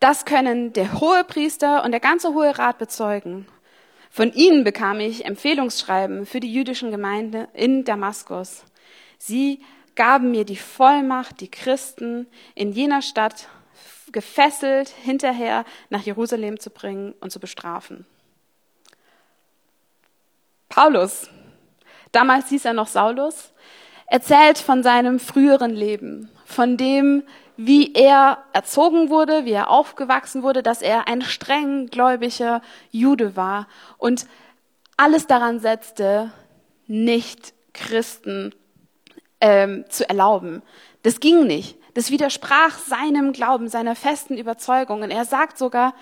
Das 0.00 0.24
können 0.24 0.72
der 0.72 1.00
hohe 1.00 1.24
Priester 1.24 1.84
und 1.84 1.90
der 1.90 2.00
ganze 2.00 2.32
Hohe 2.32 2.56
Rat 2.56 2.78
bezeugen. 2.78 3.46
Von 4.10 4.32
ihnen 4.32 4.64
bekam 4.64 5.00
ich 5.00 5.24
Empfehlungsschreiben 5.24 6.26
für 6.26 6.40
die 6.40 6.52
jüdischen 6.52 6.90
Gemeinde 6.90 7.48
in 7.52 7.84
Damaskus. 7.84 8.64
Sie 9.18 9.60
gaben 9.96 10.30
mir 10.30 10.44
die 10.44 10.56
Vollmacht, 10.56 11.40
die 11.40 11.50
Christen 11.50 12.28
in 12.54 12.72
jener 12.72 13.02
Stadt 13.02 13.48
gefesselt 14.12 14.88
hinterher 14.88 15.64
nach 15.90 16.02
Jerusalem 16.02 16.60
zu 16.60 16.70
bringen 16.70 17.14
und 17.20 17.30
zu 17.30 17.40
bestrafen. 17.40 18.06
Paulus, 20.68 21.28
damals 22.12 22.48
hieß 22.48 22.64
er 22.64 22.74
noch 22.74 22.86
Saulus, 22.86 23.52
erzählt 24.08 24.58
von 24.58 24.82
seinem 24.82 25.20
früheren 25.20 25.74
Leben, 25.74 26.30
von 26.44 26.76
dem, 26.76 27.22
wie 27.56 27.92
er 27.92 28.38
erzogen 28.52 29.10
wurde, 29.10 29.44
wie 29.44 29.52
er 29.52 29.70
aufgewachsen 29.70 30.42
wurde, 30.42 30.62
dass 30.62 30.80
er 30.80 31.08
ein 31.08 31.22
streng 31.22 31.86
gläubiger 31.86 32.62
Jude 32.90 33.36
war 33.36 33.66
und 33.98 34.26
alles 34.96 35.26
daran 35.26 35.60
setzte, 35.60 36.32
nicht 36.86 37.52
Christen 37.72 38.54
ähm, 39.40 39.84
zu 39.88 40.08
erlauben. 40.08 40.62
Das 41.02 41.20
ging 41.20 41.46
nicht. 41.46 41.76
Das 41.94 42.10
widersprach 42.10 42.78
seinem 42.78 43.32
Glauben, 43.32 43.68
seiner 43.68 43.94
festen 43.94 44.36
Überzeugung. 44.36 45.02
Und 45.02 45.10
er 45.10 45.24
sagt 45.24 45.58
sogar, 45.58 45.94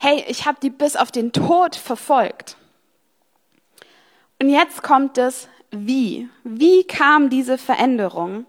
hey, 0.00 0.24
ich 0.28 0.46
habe 0.46 0.58
die 0.60 0.70
bis 0.70 0.96
auf 0.96 1.12
den 1.12 1.32
Tod 1.32 1.76
verfolgt. 1.76 2.56
Und 4.40 4.48
jetzt 4.48 4.82
kommt 4.82 5.16
es, 5.16 5.48
wie. 5.76 6.28
Wie 6.42 6.84
kam 6.84 7.30
diese 7.30 7.58
Veränderung? 7.58 8.46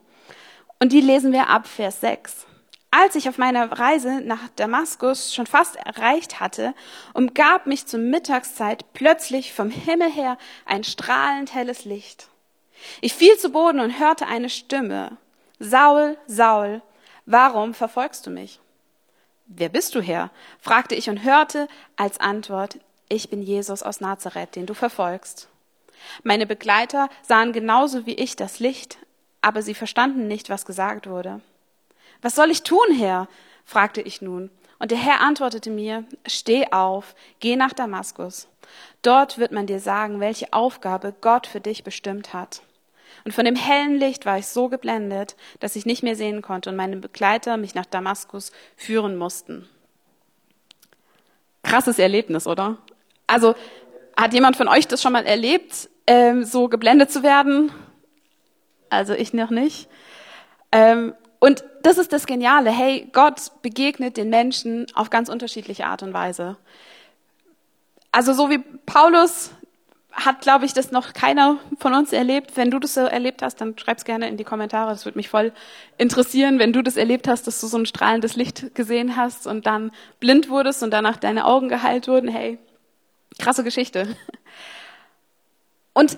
Und 0.79 0.91
die 0.91 1.01
lesen 1.01 1.31
wir 1.31 1.49
ab 1.49 1.67
Vers 1.67 2.01
6. 2.01 2.45
Als 2.91 3.15
ich 3.15 3.27
auf 3.27 3.37
meiner 3.37 3.71
Reise 3.71 4.21
nach 4.21 4.39
Damaskus 4.55 5.33
schon 5.33 5.47
fast 5.47 5.75
erreicht 5.75 6.39
hatte, 6.39 6.73
umgab 7.13 7.65
mich 7.65 7.87
zur 7.87 7.99
Mittagszeit 7.99 8.85
plötzlich 8.93 9.53
vom 9.53 9.69
Himmel 9.69 10.09
her 10.09 10.37
ein 10.65 10.83
strahlend 10.83 11.53
helles 11.53 11.83
Licht. 11.83 12.29
Ich 13.01 13.13
fiel 13.13 13.37
zu 13.37 13.49
Boden 13.49 13.79
und 13.79 13.99
hörte 13.99 14.27
eine 14.27 14.49
Stimme. 14.49 15.17
Saul, 15.59 16.17
Saul, 16.27 16.81
warum 17.25 17.73
verfolgst 17.73 18.25
du 18.27 18.29
mich? 18.29 18.59
Wer 19.47 19.69
bist 19.69 19.93
du, 19.95 20.01
Herr? 20.01 20.31
fragte 20.59 20.95
ich 20.95 21.09
und 21.09 21.23
hörte 21.23 21.67
als 21.97 22.19
Antwort, 22.19 22.79
ich 23.09 23.29
bin 23.29 23.41
Jesus 23.41 23.83
aus 23.83 23.99
Nazareth, 23.99 24.55
den 24.55 24.65
du 24.65 24.73
verfolgst. 24.73 25.49
Meine 26.23 26.45
Begleiter 26.45 27.09
sahen 27.21 27.53
genauso 27.53 28.05
wie 28.05 28.15
ich 28.15 28.35
das 28.35 28.59
Licht, 28.59 28.97
aber 29.41 29.61
sie 29.61 29.73
verstanden 29.73 30.27
nicht, 30.27 30.49
was 30.49 30.65
gesagt 30.65 31.07
wurde. 31.07 31.41
Was 32.21 32.35
soll 32.35 32.51
ich 32.51 32.63
tun, 32.63 32.87
Herr? 32.97 33.27
fragte 33.65 34.01
ich 34.01 34.21
nun. 34.21 34.49
Und 34.79 34.91
der 34.91 34.97
Herr 34.97 35.21
antwortete 35.21 35.69
mir, 35.69 36.03
steh 36.27 36.67
auf, 36.71 37.15
geh 37.39 37.55
nach 37.55 37.73
Damaskus. 37.73 38.47
Dort 39.01 39.37
wird 39.37 39.51
man 39.51 39.67
dir 39.67 39.79
sagen, 39.79 40.19
welche 40.19 40.51
Aufgabe 40.53 41.13
Gott 41.21 41.47
für 41.47 41.61
dich 41.61 41.83
bestimmt 41.83 42.33
hat. 42.33 42.61
Und 43.23 43.31
von 43.31 43.45
dem 43.45 43.55
hellen 43.55 43.97
Licht 43.97 44.25
war 44.25 44.37
ich 44.37 44.47
so 44.47 44.69
geblendet, 44.69 45.35
dass 45.59 45.75
ich 45.75 45.85
nicht 45.85 46.03
mehr 46.03 46.15
sehen 46.15 46.41
konnte 46.41 46.69
und 46.69 46.75
meine 46.75 46.97
Begleiter 46.97 47.57
mich 47.57 47.73
nach 47.73 47.85
Damaskus 47.85 48.51
führen 48.75 49.15
mussten. 49.15 49.67
Krasses 51.63 51.97
Erlebnis, 51.97 52.45
oder? 52.45 52.77
Also, 53.27 53.55
hat 54.17 54.33
jemand 54.33 54.55
von 54.55 54.67
euch 54.67 54.87
das 54.87 55.01
schon 55.01 55.13
mal 55.13 55.25
erlebt? 55.25 55.89
ähm, 56.07 56.43
so 56.43 56.67
geblendet 56.67 57.11
zu 57.11 57.23
werden. 57.23 57.71
Also 58.89 59.13
ich 59.13 59.33
noch 59.33 59.49
nicht. 59.49 59.89
Ähm, 60.71 61.13
und 61.39 61.63
das 61.83 61.97
ist 61.97 62.13
das 62.13 62.25
Geniale. 62.25 62.71
Hey, 62.71 63.09
Gott 63.11 63.51
begegnet 63.61 64.17
den 64.17 64.29
Menschen 64.29 64.87
auf 64.95 65.09
ganz 65.09 65.29
unterschiedliche 65.29 65.85
Art 65.85 66.03
und 66.03 66.13
Weise. 66.13 66.57
Also 68.11 68.33
so 68.33 68.49
wie 68.49 68.59
Paulus 68.85 69.51
hat, 70.13 70.39
glaube 70.39 70.63
ich, 70.63 70.73
das 70.73 70.91
noch 70.91 71.11
keiner 71.11 71.57
von 71.77 71.93
uns 71.93 72.13
erlebt. 72.13 72.55
Wenn 72.55 72.71
du 72.71 72.79
das 72.79 72.93
so 72.93 73.01
erlebt 73.01 73.41
hast, 73.41 73.59
dann 73.59 73.77
schreib's 73.77 74.05
gerne 74.05 74.29
in 74.29 74.37
die 74.37 74.45
Kommentare. 74.45 74.91
Das 74.91 75.03
würde 75.03 75.17
mich 75.17 75.27
voll 75.27 75.51
interessieren, 75.97 76.57
wenn 76.57 76.71
du 76.71 76.81
das 76.81 76.95
erlebt 76.95 77.27
hast, 77.27 77.47
dass 77.47 77.59
du 77.59 77.67
so 77.67 77.77
ein 77.77 77.85
strahlendes 77.85 78.37
Licht 78.37 78.73
gesehen 78.75 79.17
hast 79.17 79.45
und 79.45 79.65
dann 79.65 79.91
blind 80.21 80.49
wurdest 80.49 80.83
und 80.83 80.91
danach 80.91 81.17
deine 81.17 81.45
Augen 81.45 81.67
geheilt 81.67 82.07
wurden. 82.07 82.29
Hey, 82.29 82.59
krasse 83.39 83.63
Geschichte. 83.63 84.15
Und 85.93 86.17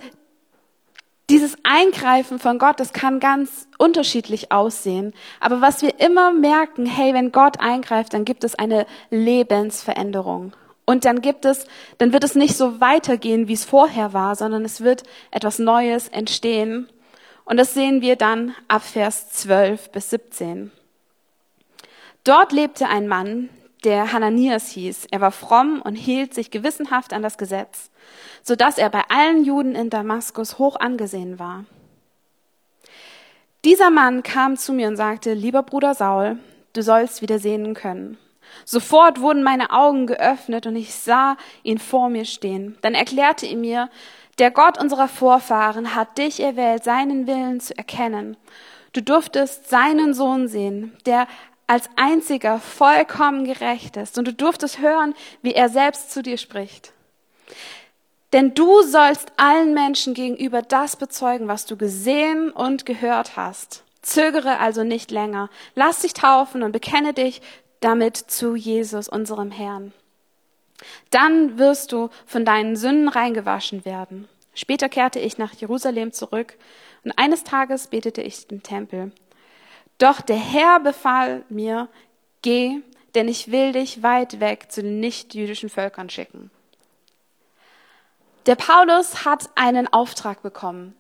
dieses 1.30 1.58
Eingreifen 1.64 2.40
von 2.40 2.58
Gott, 2.58 2.80
das 2.80 2.94
kann 2.94 3.20
ganz 3.20 3.68
unterschiedlich 3.78 4.52
aussehen. 4.52 5.14
Aber 5.40 5.60
was 5.60 5.82
wir 5.82 6.00
immer 6.00 6.32
merken, 6.32 6.86
hey, 6.86 7.14
wenn 7.14 7.34
Gott 7.34 7.60
eingreift, 7.60 8.14
dann 8.14 8.24
gibt 8.24 8.44
es 8.44 8.56
eine 8.56 8.88
Lebensveränderung. 9.10 10.54
Und 10.86 11.04
dann 11.04 11.22
gibt 11.22 11.44
es, 11.44 11.68
dann 11.98 12.14
wird 12.14 12.24
es 12.24 12.36
nicht 12.36 12.56
so 12.56 12.80
weitergehen, 12.80 13.50
wie 13.50 13.54
es 13.54 13.66
vorher 13.66 14.14
war, 14.14 14.36
sondern 14.36 14.64
es 14.64 14.80
wird 14.80 15.04
etwas 15.32 15.60
Neues 15.60 16.08
entstehen. 16.08 16.88
Und 17.44 17.58
das 17.58 17.74
sehen 17.74 18.02
wir 18.02 18.16
dann 18.16 18.56
ab 18.70 18.84
Vers 18.84 19.30
12 19.32 19.92
bis 19.92 20.10
17. 20.12 20.72
Dort 22.24 22.54
lebte 22.54 22.88
ein 22.88 23.10
Mann, 23.10 23.50
der 23.84 24.12
Hananias 24.12 24.70
hieß. 24.70 25.08
Er 25.12 25.22
war 25.22 25.32
fromm 25.32 25.82
und 25.82 25.96
hielt 25.96 26.34
sich 26.34 26.52
gewissenhaft 26.52 27.14
an 27.14 27.22
das 27.22 27.38
Gesetz 27.38 27.90
so 28.48 28.56
dass 28.56 28.78
er 28.78 28.90
bei 28.90 29.04
allen 29.10 29.44
Juden 29.44 29.76
in 29.76 29.90
Damaskus 29.90 30.58
hoch 30.58 30.78
angesehen 30.78 31.38
war. 31.38 31.66
Dieser 33.66 33.90
Mann 33.90 34.24
kam 34.24 34.56
zu 34.56 34.72
mir 34.72 34.88
und 34.88 34.96
sagte, 34.96 35.34
lieber 35.34 35.64
Bruder 35.64 35.94
Saul, 35.94 36.40
du 36.72 36.82
sollst 36.82 37.22
wieder 37.22 37.40
sehen 37.40 37.74
können. 37.74 38.18
Sofort 38.64 39.20
wurden 39.20 39.44
meine 39.44 39.72
Augen 39.72 40.08
geöffnet 40.08 40.66
und 40.66 40.78
ich 40.78 40.94
sah 40.94 41.36
ihn 41.64 41.78
vor 41.78 42.08
mir 42.08 42.24
stehen. 42.24 42.78
Dann 42.82 42.94
erklärte 42.94 43.46
er 43.46 43.58
mir, 43.58 43.90
der 44.40 44.52
Gott 44.52 44.80
unserer 44.80 45.10
Vorfahren 45.10 45.96
hat 45.96 46.18
dich 46.18 46.40
erwählt, 46.40 46.86
seinen 46.86 47.28
Willen 47.28 47.60
zu 47.60 47.78
erkennen. 47.78 48.38
Du 48.94 49.02
durftest 49.02 49.70
seinen 49.70 50.14
Sohn 50.14 50.48
sehen, 50.48 50.96
der 51.06 51.28
als 51.68 51.90
einziger 51.98 52.60
vollkommen 52.60 53.44
gerecht 53.44 53.98
ist, 53.98 54.18
und 54.18 54.26
du 54.26 54.34
durftest 54.34 54.80
hören, 54.80 55.14
wie 55.42 55.54
er 55.54 55.70
selbst 55.70 56.12
zu 56.12 56.24
dir 56.24 56.38
spricht. 56.38 56.94
Denn 58.34 58.54
du 58.54 58.82
sollst 58.82 59.32
allen 59.38 59.74
Menschen 59.74 60.14
gegenüber 60.14 60.62
das 60.62 60.96
bezeugen, 60.96 61.48
was 61.48 61.66
du 61.66 61.78
gesehen 61.78 62.52
und 62.52 62.86
gehört 62.86 63.38
hast. 63.38 63.84
Zögere 64.02 64.60
also 64.60 64.84
nicht 64.84 65.12
länger. 65.12 65.50
Lass 65.76 66.02
dich 66.02 66.14
taufen 66.14 66.64
und 66.64 66.72
bekenne 66.72 67.14
dich 67.14 67.42
damit 67.80 68.18
zu 68.18 68.56
Jesus, 68.56 69.08
unserem 69.08 69.52
Herrn. 69.52 69.94
Dann 71.10 71.58
wirst 71.58 71.92
du 71.92 72.10
von 72.26 72.46
deinen 72.46 72.76
Sünden 72.76 73.08
reingewaschen 73.08 73.86
werden. 73.86 74.28
Später 74.54 74.90
kehrte 74.90 75.20
ich 75.20 75.38
nach 75.38 75.54
Jerusalem 75.54 76.12
zurück 76.12 76.58
und 77.04 77.12
eines 77.18 77.44
Tages 77.44 77.88
betete 77.88 78.22
ich 78.22 78.50
im 78.50 78.64
Tempel. 78.64 79.12
Doch 79.98 80.22
der 80.22 80.38
Herr 80.38 80.80
befahl 80.80 81.44
mir, 81.50 81.88
geh, 82.42 82.82
denn 83.16 83.28
ich 83.28 83.52
will 83.52 83.72
dich 83.72 84.04
weit 84.04 84.40
weg 84.40 84.72
zu 84.72 84.84
den 84.84 85.00
nichtjüdischen 85.00 85.70
Völkern 85.70 86.10
schicken. 86.10 86.52
Der 88.46 88.56
Paulus 88.56 89.26
hat 89.26 89.50
einen 89.56 89.92
Auftrag 89.92 90.42
bekommen. 90.42 90.96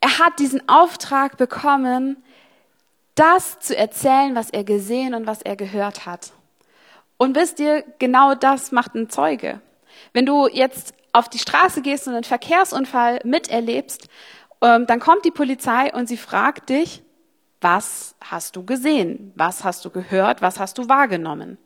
Er 0.00 0.18
hat 0.18 0.38
diesen 0.38 0.68
Auftrag 0.68 1.36
bekommen, 1.36 2.22
das 3.14 3.60
zu 3.60 3.76
erzählen, 3.76 4.34
was 4.34 4.50
er 4.50 4.64
gesehen 4.64 5.14
und 5.14 5.26
was 5.26 5.42
er 5.42 5.56
gehört 5.56 6.06
hat. 6.06 6.32
Und 7.16 7.36
wisst 7.36 7.60
ihr, 7.60 7.84
genau 7.98 8.34
das 8.34 8.72
macht 8.72 8.94
ein 8.94 9.10
Zeuge. 9.10 9.60
Wenn 10.12 10.26
du 10.26 10.48
jetzt 10.48 10.94
auf 11.12 11.28
die 11.28 11.38
Straße 11.38 11.82
gehst 11.82 12.06
und 12.06 12.14
einen 12.14 12.24
Verkehrsunfall 12.24 13.20
miterlebst, 13.24 14.08
ähm, 14.62 14.86
dann 14.86 15.00
kommt 15.00 15.24
die 15.24 15.30
Polizei 15.30 15.92
und 15.92 16.08
sie 16.08 16.16
fragt 16.16 16.70
dich, 16.70 17.02
was 17.60 18.14
hast 18.20 18.56
du 18.56 18.64
gesehen? 18.64 19.32
Was 19.36 19.64
hast 19.64 19.84
du 19.84 19.90
gehört? 19.90 20.42
Was 20.42 20.58
hast 20.58 20.78
du 20.78 20.88
wahrgenommen? 20.88 21.58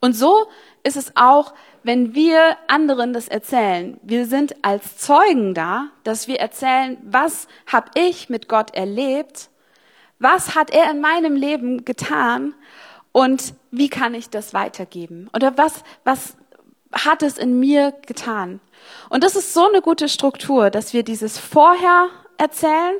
Und 0.00 0.14
so 0.14 0.46
ist 0.82 0.96
es 0.96 1.12
auch, 1.16 1.54
wenn 1.82 2.14
wir 2.14 2.56
anderen 2.68 3.12
das 3.12 3.28
erzählen. 3.28 3.98
Wir 4.02 4.26
sind 4.26 4.64
als 4.64 4.96
Zeugen 4.98 5.54
da, 5.54 5.88
dass 6.04 6.28
wir 6.28 6.40
erzählen, 6.40 6.98
was 7.02 7.48
habe 7.66 7.90
ich 7.94 8.28
mit 8.28 8.48
Gott 8.48 8.74
erlebt, 8.74 9.50
was 10.18 10.54
hat 10.54 10.70
er 10.70 10.90
in 10.90 11.00
meinem 11.00 11.36
Leben 11.36 11.84
getan 11.84 12.54
und 13.12 13.54
wie 13.70 13.88
kann 13.88 14.14
ich 14.14 14.30
das 14.30 14.54
weitergeben? 14.54 15.28
Oder 15.34 15.58
was, 15.58 15.82
was 16.04 16.36
hat 16.92 17.22
es 17.22 17.38
in 17.38 17.58
mir 17.60 17.92
getan? 18.06 18.60
Und 19.10 19.24
das 19.24 19.36
ist 19.36 19.52
so 19.52 19.68
eine 19.68 19.82
gute 19.82 20.08
Struktur, 20.08 20.70
dass 20.70 20.92
wir 20.92 21.02
dieses 21.02 21.38
vorher 21.38 22.08
erzählen, 22.38 22.96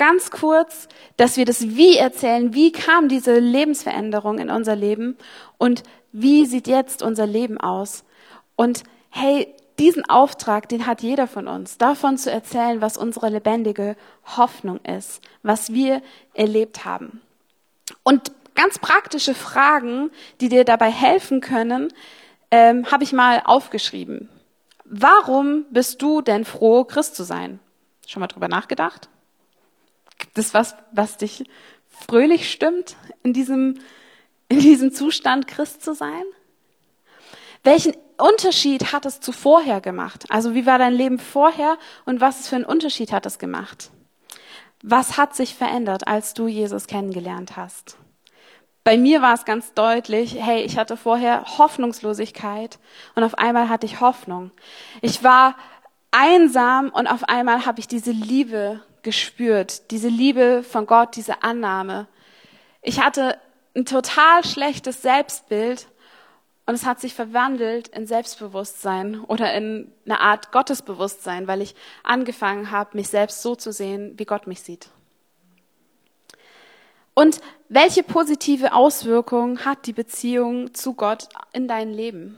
ganz 0.00 0.30
kurz, 0.30 0.88
dass 1.18 1.36
wir 1.36 1.44
das 1.44 1.60
wie 1.60 1.98
erzählen, 1.98 2.54
wie 2.54 2.72
kam 2.72 3.10
diese 3.10 3.38
Lebensveränderung 3.38 4.38
in 4.38 4.48
unser 4.48 4.74
Leben 4.74 5.18
und 5.58 5.82
wie 6.10 6.46
sieht 6.46 6.66
jetzt 6.68 7.02
unser 7.02 7.26
Leben 7.26 7.60
aus? 7.60 8.04
Und 8.56 8.82
hey, 9.10 9.54
diesen 9.78 10.08
Auftrag, 10.08 10.70
den 10.70 10.86
hat 10.86 11.02
jeder 11.02 11.26
von 11.26 11.46
uns, 11.46 11.76
davon 11.76 12.16
zu 12.16 12.30
erzählen, 12.30 12.80
was 12.80 12.96
unsere 12.96 13.28
lebendige 13.28 13.94
Hoffnung 14.38 14.80
ist, 14.84 15.20
was 15.42 15.74
wir 15.74 16.00
erlebt 16.32 16.86
haben. 16.86 17.20
Und 18.02 18.32
ganz 18.54 18.78
praktische 18.78 19.34
Fragen, 19.34 20.10
die 20.40 20.48
dir 20.48 20.64
dabei 20.64 20.90
helfen 20.90 21.42
können, 21.42 21.92
ähm, 22.50 22.90
habe 22.90 23.04
ich 23.04 23.12
mal 23.12 23.42
aufgeschrieben. 23.44 24.30
Warum 24.86 25.66
bist 25.70 26.00
du 26.00 26.22
denn 26.22 26.46
froh, 26.46 26.84
Christ 26.84 27.16
zu 27.16 27.22
sein? 27.22 27.60
Schon 28.06 28.20
mal 28.20 28.28
drüber 28.28 28.48
nachgedacht? 28.48 29.10
Es 30.34 30.54
was, 30.54 30.74
was 30.92 31.16
dich 31.16 31.44
fröhlich 31.86 32.50
stimmt 32.50 32.96
in 33.22 33.32
diesem, 33.32 33.80
in 34.48 34.60
diesem 34.60 34.92
Zustand, 34.92 35.46
Christ 35.46 35.82
zu 35.82 35.94
sein? 35.94 36.24
Welchen 37.62 37.94
Unterschied 38.16 38.92
hat 38.92 39.06
es 39.06 39.20
zuvorher 39.20 39.80
gemacht? 39.80 40.24
Also 40.28 40.54
wie 40.54 40.66
war 40.66 40.78
dein 40.78 40.94
Leben 40.94 41.18
vorher 41.18 41.76
und 42.04 42.20
was 42.20 42.48
für 42.48 42.56
einen 42.56 42.64
Unterschied 42.64 43.12
hat 43.12 43.26
es 43.26 43.38
gemacht? 43.38 43.90
Was 44.82 45.18
hat 45.18 45.34
sich 45.34 45.54
verändert, 45.54 46.08
als 46.08 46.32
du 46.32 46.48
Jesus 46.48 46.86
kennengelernt 46.86 47.56
hast? 47.56 47.98
Bei 48.82 48.96
mir 48.96 49.20
war 49.20 49.34
es 49.34 49.44
ganz 49.44 49.74
deutlich, 49.74 50.36
hey, 50.40 50.62
ich 50.62 50.78
hatte 50.78 50.96
vorher 50.96 51.44
Hoffnungslosigkeit 51.58 52.78
und 53.14 53.24
auf 53.24 53.36
einmal 53.36 53.68
hatte 53.68 53.84
ich 53.84 54.00
Hoffnung. 54.00 54.52
Ich 55.02 55.22
war 55.22 55.54
einsam 56.10 56.88
und 56.88 57.06
auf 57.06 57.24
einmal 57.24 57.66
habe 57.66 57.80
ich 57.80 57.88
diese 57.88 58.10
Liebe 58.10 58.80
gespürt, 59.02 59.90
diese 59.90 60.08
Liebe 60.08 60.62
von 60.62 60.86
Gott, 60.86 61.16
diese 61.16 61.42
Annahme. 61.42 62.06
Ich 62.82 63.00
hatte 63.00 63.38
ein 63.74 63.84
total 63.84 64.44
schlechtes 64.44 65.02
Selbstbild 65.02 65.88
und 66.66 66.74
es 66.74 66.86
hat 66.86 67.00
sich 67.00 67.14
verwandelt 67.14 67.88
in 67.88 68.06
Selbstbewusstsein 68.06 69.20
oder 69.24 69.52
in 69.54 69.92
eine 70.04 70.20
Art 70.20 70.52
Gottesbewusstsein, 70.52 71.46
weil 71.46 71.62
ich 71.62 71.74
angefangen 72.02 72.70
habe, 72.70 72.96
mich 72.96 73.08
selbst 73.08 73.42
so 73.42 73.56
zu 73.56 73.72
sehen, 73.72 74.14
wie 74.18 74.24
Gott 74.24 74.46
mich 74.46 74.62
sieht. 74.62 74.88
Und 77.14 77.40
welche 77.68 78.02
positive 78.02 78.72
Auswirkungen 78.72 79.64
hat 79.64 79.86
die 79.86 79.92
Beziehung 79.92 80.72
zu 80.74 80.94
Gott 80.94 81.28
in 81.52 81.68
deinem 81.68 81.92
Leben? 81.92 82.36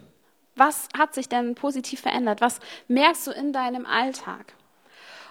Was 0.57 0.89
hat 0.97 1.15
sich 1.15 1.29
denn 1.29 1.55
positiv 1.55 2.01
verändert? 2.01 2.41
Was 2.41 2.59
merkst 2.89 3.27
du 3.27 3.31
in 3.31 3.53
deinem 3.53 3.87
Alltag? 3.87 4.55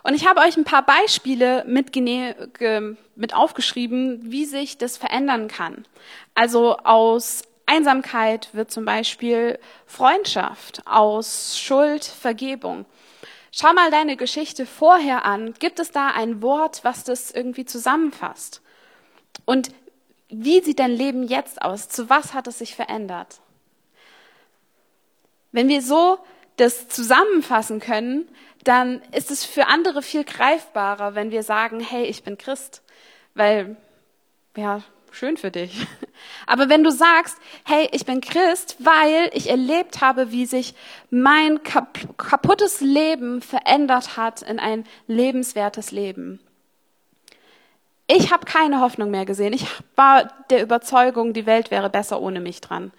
Und 0.04 0.16
ich 0.16 0.28
habe 0.28 0.42
euch 0.42 0.58
ein 0.58 0.64
paar 0.64 0.86
Beispiele 0.86 1.64
mit, 1.68 1.92
aufgeschrieben, 3.34 4.20
wie 4.32 4.46
sich 4.46 4.78
das 4.78 4.98
verändern 4.98 5.48
kann. 5.48 5.86
Also 6.34 6.78
aus 6.78 7.44
Einsamkeit 7.66 8.50
wird 8.54 8.72
zum 8.72 8.86
Beispiel 8.86 9.60
Freundschaft, 9.86 10.82
aus 10.86 11.60
Schuld 11.60 12.04
Vergebung. 12.04 12.86
Schau 13.52 13.74
mal 13.74 13.92
deine 13.92 14.18
Geschichte 14.18 14.66
vorher 14.66 15.26
an. 15.26 15.54
Gibt 15.60 15.80
es 15.80 15.92
da 15.92 16.08
ein 16.08 16.42
Wort, 16.42 16.84
was 16.84 17.04
das 17.04 17.32
irgendwie 17.32 17.66
zusammenfasst? 17.66 18.62
Und 19.46 19.72
wie 20.30 20.62
sieht 20.62 20.80
dein 20.80 20.92
Leben 20.92 21.24
jetzt 21.24 21.62
aus? 21.62 21.90
Zu 21.90 22.10
was 22.10 22.34
hat 22.34 22.48
es 22.48 22.60
sich 22.60 22.76
verändert? 22.76 23.42
Wenn 25.52 25.68
wir 25.68 25.82
so 25.82 26.20
das 26.56 26.88
zusammenfassen 26.88 27.80
können, 27.80 28.28
dann 28.64 29.02
ist 29.12 29.32
es 29.32 29.46
für 29.46 29.68
andere 29.68 30.02
viel 30.02 30.24
greifbarer, 30.24 31.16
wenn 31.16 31.32
wir 31.32 31.44
sagen, 31.44 31.80
hey, 31.80 32.06
ich 32.06 32.24
bin 32.24 32.38
Christ. 32.38 32.84
Weil, 33.34 33.76
ja, 34.56 34.82
schön 35.12 35.38
für 35.38 35.52
dich. 35.52 35.88
Aber 36.48 36.70
wenn 36.70 36.84
du 36.84 36.92
sagst, 36.92 37.38
hey, 37.66 37.90
ich 37.92 38.06
bin 38.06 38.22
Christ, 38.22 38.78
weil 38.80 39.30
ich 39.34 39.50
erlebt 39.50 40.02
habe, 40.02 40.32
wie 40.32 40.46
sich 40.46 40.76
mein 41.10 41.62
kaputtes 41.64 42.82
Leben 42.82 43.42
verändert 43.42 44.18
hat 44.18 44.42
in 44.42 44.60
ein 44.60 44.86
lebenswertes 45.08 45.92
Leben, 45.92 46.40
ich 48.14 48.32
habe 48.32 48.46
keine 48.46 48.82
Hoffnung 48.82 49.10
mehr 49.10 49.26
gesehen. 49.26 49.54
Ich 49.54 49.66
war 49.96 50.26
der 50.50 50.62
Überzeugung, 50.62 51.32
die 51.32 51.46
Welt 51.46 51.72
wäre 51.72 51.90
besser 51.90 52.22
ohne 52.22 52.42
mich 52.42 52.60
dran. 52.60 52.92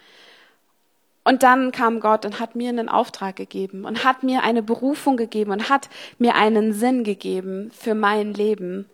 Und 1.25 1.43
dann 1.43 1.71
kam 1.71 2.01
Gott 2.01 2.25
und 2.25 2.41
hat 2.41 2.57
mir 2.57 2.69
einen 2.69 2.89
Auftrag 2.89 3.37
gegeben 3.37 3.85
und 3.85 4.05
hat 4.05 4.23
mir 4.23 4.43
eine 4.43 4.63
Berufung 4.63 5.17
gegeben 5.17 5.53
und 5.53 5.69
hat 5.69 5.89
mir 6.19 6.35
einen 6.35 6.73
Sinn 6.73 7.05
gegeben 7.05 7.71
für 7.71 7.95
mein 7.95 8.35
Leben. 8.35 8.89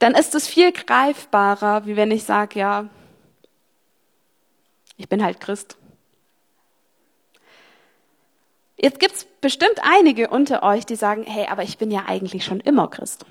Dann 0.00 0.14
ist 0.14 0.34
es 0.34 0.48
viel 0.48 0.72
greifbarer, 0.72 1.86
wie 1.86 1.96
wenn 1.96 2.10
ich 2.10 2.24
sage, 2.24 2.58
ja, 2.58 2.88
ich 4.96 5.08
bin 5.08 5.22
halt 5.22 5.40
Christ. 5.40 5.76
Jetzt 8.76 9.00
gibt's 9.00 9.26
bestimmt 9.40 9.80
einige 9.82 10.28
unter 10.28 10.62
euch, 10.62 10.86
die 10.86 10.96
sagen, 10.96 11.24
hey, 11.24 11.46
aber 11.48 11.62
ich 11.62 11.78
bin 11.78 11.90
ja 11.90 12.04
eigentlich 12.06 12.44
schon 12.44 12.60
immer 12.60 12.88
Christ. 12.88 13.24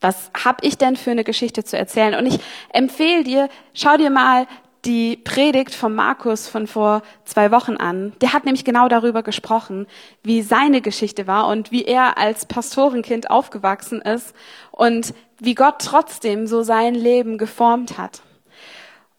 Was 0.00 0.30
habe 0.44 0.66
ich 0.66 0.76
denn 0.76 0.96
für 0.96 1.12
eine 1.12 1.24
Geschichte 1.24 1.64
zu 1.64 1.78
erzählen? 1.78 2.14
Und 2.14 2.26
ich 2.26 2.38
empfehle 2.68 3.24
dir, 3.24 3.48
schau 3.72 3.96
dir 3.96 4.10
mal 4.10 4.46
die 4.84 5.16
Predigt 5.16 5.74
von 5.74 5.94
Markus 5.94 6.48
von 6.48 6.66
vor 6.66 7.02
zwei 7.24 7.50
Wochen 7.50 7.76
an. 7.76 8.12
Der 8.20 8.32
hat 8.32 8.44
nämlich 8.44 8.64
genau 8.64 8.88
darüber 8.88 9.22
gesprochen, 9.22 9.86
wie 10.22 10.42
seine 10.42 10.80
Geschichte 10.80 11.26
war 11.26 11.48
und 11.48 11.70
wie 11.70 11.84
er 11.84 12.18
als 12.18 12.46
Pastorenkind 12.46 13.30
aufgewachsen 13.30 14.00
ist 14.00 14.34
und 14.70 15.14
wie 15.38 15.54
Gott 15.54 15.76
trotzdem 15.78 16.46
so 16.46 16.62
sein 16.62 16.94
Leben 16.94 17.38
geformt 17.38 17.98
hat. 17.98 18.22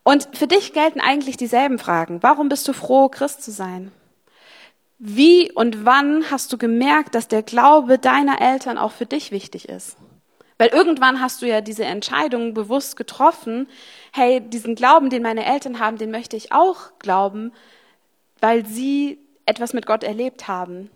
Und 0.04 0.30
für 0.34 0.48
dich 0.48 0.74
gelten 0.74 1.00
eigentlich 1.00 1.38
dieselben 1.38 1.80
Fragen. 1.80 2.22
Warum 2.22 2.48
bist 2.48 2.68
du 2.68 2.74
froh, 2.74 3.10
Christ 3.10 3.44
zu 3.44 3.52
sein? 3.52 3.92
Wie 5.00 5.52
und 5.52 5.84
wann 5.84 6.30
hast 6.32 6.54
du 6.54 6.58
gemerkt, 6.58 7.16
dass 7.16 7.28
der 7.28 7.44
Glaube 7.44 7.98
deiner 7.98 8.40
Eltern 8.40 8.78
auch 8.78 8.92
für 8.92 9.06
dich 9.06 9.32
wichtig 9.32 9.68
ist? 9.68 9.98
Weil 10.58 10.70
irgendwann 10.70 11.22
hast 11.22 11.42
du 11.42 11.48
ja 11.48 11.62
diese 11.62 11.84
Entscheidung 11.84 12.54
bewusst 12.54 12.96
getroffen, 12.96 13.68
hey, 14.14 14.40
diesen 14.42 14.76
Glauben, 14.76 15.10
den 15.10 15.22
meine 15.22 15.46
Eltern 15.46 15.80
haben, 15.80 15.98
den 15.98 16.12
möchte 16.12 16.38
ich 16.38 16.54
auch 16.54 16.92
glauben, 17.00 17.52
weil 18.40 18.66
sie 18.66 19.20
etwas 19.46 19.74
mit 19.74 19.86
Gott 19.86 20.04
erlebt 20.04 20.48
haben. 20.48 20.90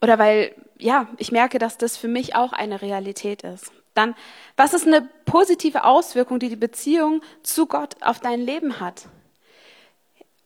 Oder 0.00 0.18
weil, 0.18 0.54
ja, 0.78 1.08
ich 1.18 1.32
merke, 1.32 1.58
dass 1.58 1.78
das 1.78 1.96
für 1.96 2.08
mich 2.08 2.34
auch 2.34 2.52
eine 2.52 2.82
Realität 2.82 3.42
ist. 3.42 3.72
Dann, 3.94 4.14
was 4.56 4.74
ist 4.74 4.86
eine 4.86 5.08
positive 5.24 5.84
Auswirkung, 5.84 6.38
die 6.38 6.48
die 6.48 6.56
Beziehung 6.56 7.20
zu 7.42 7.66
Gott 7.66 7.96
auf 8.00 8.20
dein 8.20 8.40
Leben 8.40 8.80
hat? 8.80 9.06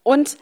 Und 0.03 0.39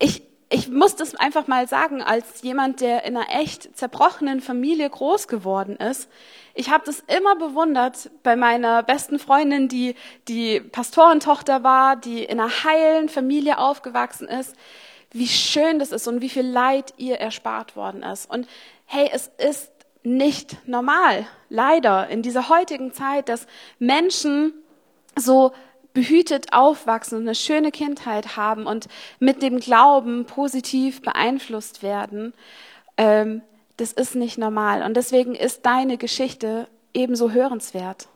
ich, 0.00 0.22
ich 0.50 0.68
muss 0.68 0.96
das 0.96 1.14
einfach 1.14 1.46
mal 1.46 1.68
sagen, 1.68 2.02
als 2.02 2.42
jemand, 2.42 2.80
der 2.80 3.04
in 3.04 3.16
einer 3.16 3.28
echt 3.40 3.76
zerbrochenen 3.76 4.40
Familie 4.40 4.88
groß 4.88 5.28
geworden 5.28 5.76
ist. 5.76 6.08
Ich 6.54 6.70
habe 6.70 6.84
das 6.86 7.00
immer 7.00 7.36
bewundert 7.36 8.10
bei 8.22 8.34
meiner 8.34 8.82
besten 8.82 9.18
Freundin, 9.18 9.68
die 9.68 9.94
die 10.26 10.60
Pastorentochter 10.60 11.62
war, 11.64 11.96
die 11.96 12.24
in 12.24 12.40
einer 12.40 12.64
heilen 12.64 13.10
Familie 13.10 13.58
aufgewachsen 13.58 14.26
ist, 14.26 14.56
wie 15.10 15.28
schön 15.28 15.78
das 15.78 15.92
ist 15.92 16.08
und 16.08 16.22
wie 16.22 16.30
viel 16.30 16.46
Leid 16.46 16.94
ihr 16.96 17.16
erspart 17.16 17.76
worden 17.76 18.02
ist. 18.02 18.30
Und 18.30 18.48
hey, 18.86 19.10
es 19.12 19.30
ist 19.36 19.70
nicht 20.02 20.66
normal, 20.66 21.26
leider, 21.50 22.08
in 22.08 22.22
dieser 22.22 22.48
heutigen 22.48 22.94
Zeit, 22.94 23.28
dass 23.28 23.46
Menschen 23.78 24.54
so 25.14 25.52
behütet 25.98 26.52
aufwachsen 26.52 27.18
und 27.18 27.24
eine 27.24 27.34
schöne 27.34 27.72
Kindheit 27.72 28.36
haben 28.36 28.66
und 28.66 28.86
mit 29.18 29.42
dem 29.42 29.58
Glauben 29.58 30.26
positiv 30.26 31.02
beeinflusst 31.02 31.82
werden, 31.82 32.34
ähm, 32.96 33.42
das 33.78 33.92
ist 33.92 34.14
nicht 34.14 34.38
normal. 34.38 34.84
Und 34.84 34.96
deswegen 34.96 35.34
ist 35.34 35.66
deine 35.66 35.96
Geschichte 35.96 36.68
ebenso 36.94 37.32
hörenswert. 37.32 38.06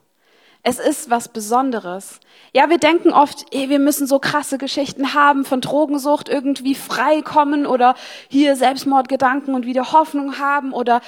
Es 0.62 0.78
ist 0.78 1.10
was 1.10 1.26
Besonderes. 1.26 2.20
Ja, 2.52 2.70
wir 2.70 2.78
denken 2.78 3.10
oft, 3.10 3.46
ey, 3.52 3.68
wir 3.68 3.80
müssen 3.80 4.06
so 4.06 4.20
krasse 4.20 4.58
Geschichten 4.58 5.12
haben, 5.12 5.44
von 5.44 5.60
Drogensucht 5.60 6.28
irgendwie 6.28 6.76
freikommen 6.76 7.66
oder 7.66 7.96
hier 8.28 8.54
Selbstmordgedanken 8.54 9.56
und 9.56 9.66
wieder 9.66 9.90
Hoffnung 9.90 10.38
haben 10.38 10.72
oder 10.72 11.00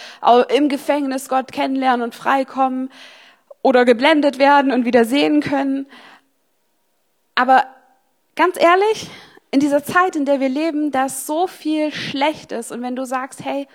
im 0.48 0.68
Gefängnis 0.68 1.28
Gott 1.28 1.52
kennenlernen 1.52 2.02
und 2.02 2.16
freikommen 2.16 2.90
oder 3.62 3.84
geblendet 3.84 4.40
werden 4.40 4.72
und 4.72 4.84
wieder 4.84 5.04
sehen 5.04 5.40
können. 5.40 5.87
Aber 7.35 7.64
ganz 8.37 8.61
ehrlich, 8.61 9.11
in 9.51 9.61
dieser 9.61 9.85
Zeit, 9.85 10.16
in 10.16 10.25
der 10.25 10.40
wir 10.40 10.49
leben, 10.49 10.90
da 10.90 11.07
ist 11.07 11.27
so 11.27 11.47
viel 11.47 11.92
Schlechtes. 11.92 12.70
Und 12.73 12.83
wenn 12.83 12.97
du 12.97 13.05
sagst, 13.05 13.44
hey, 13.44 13.68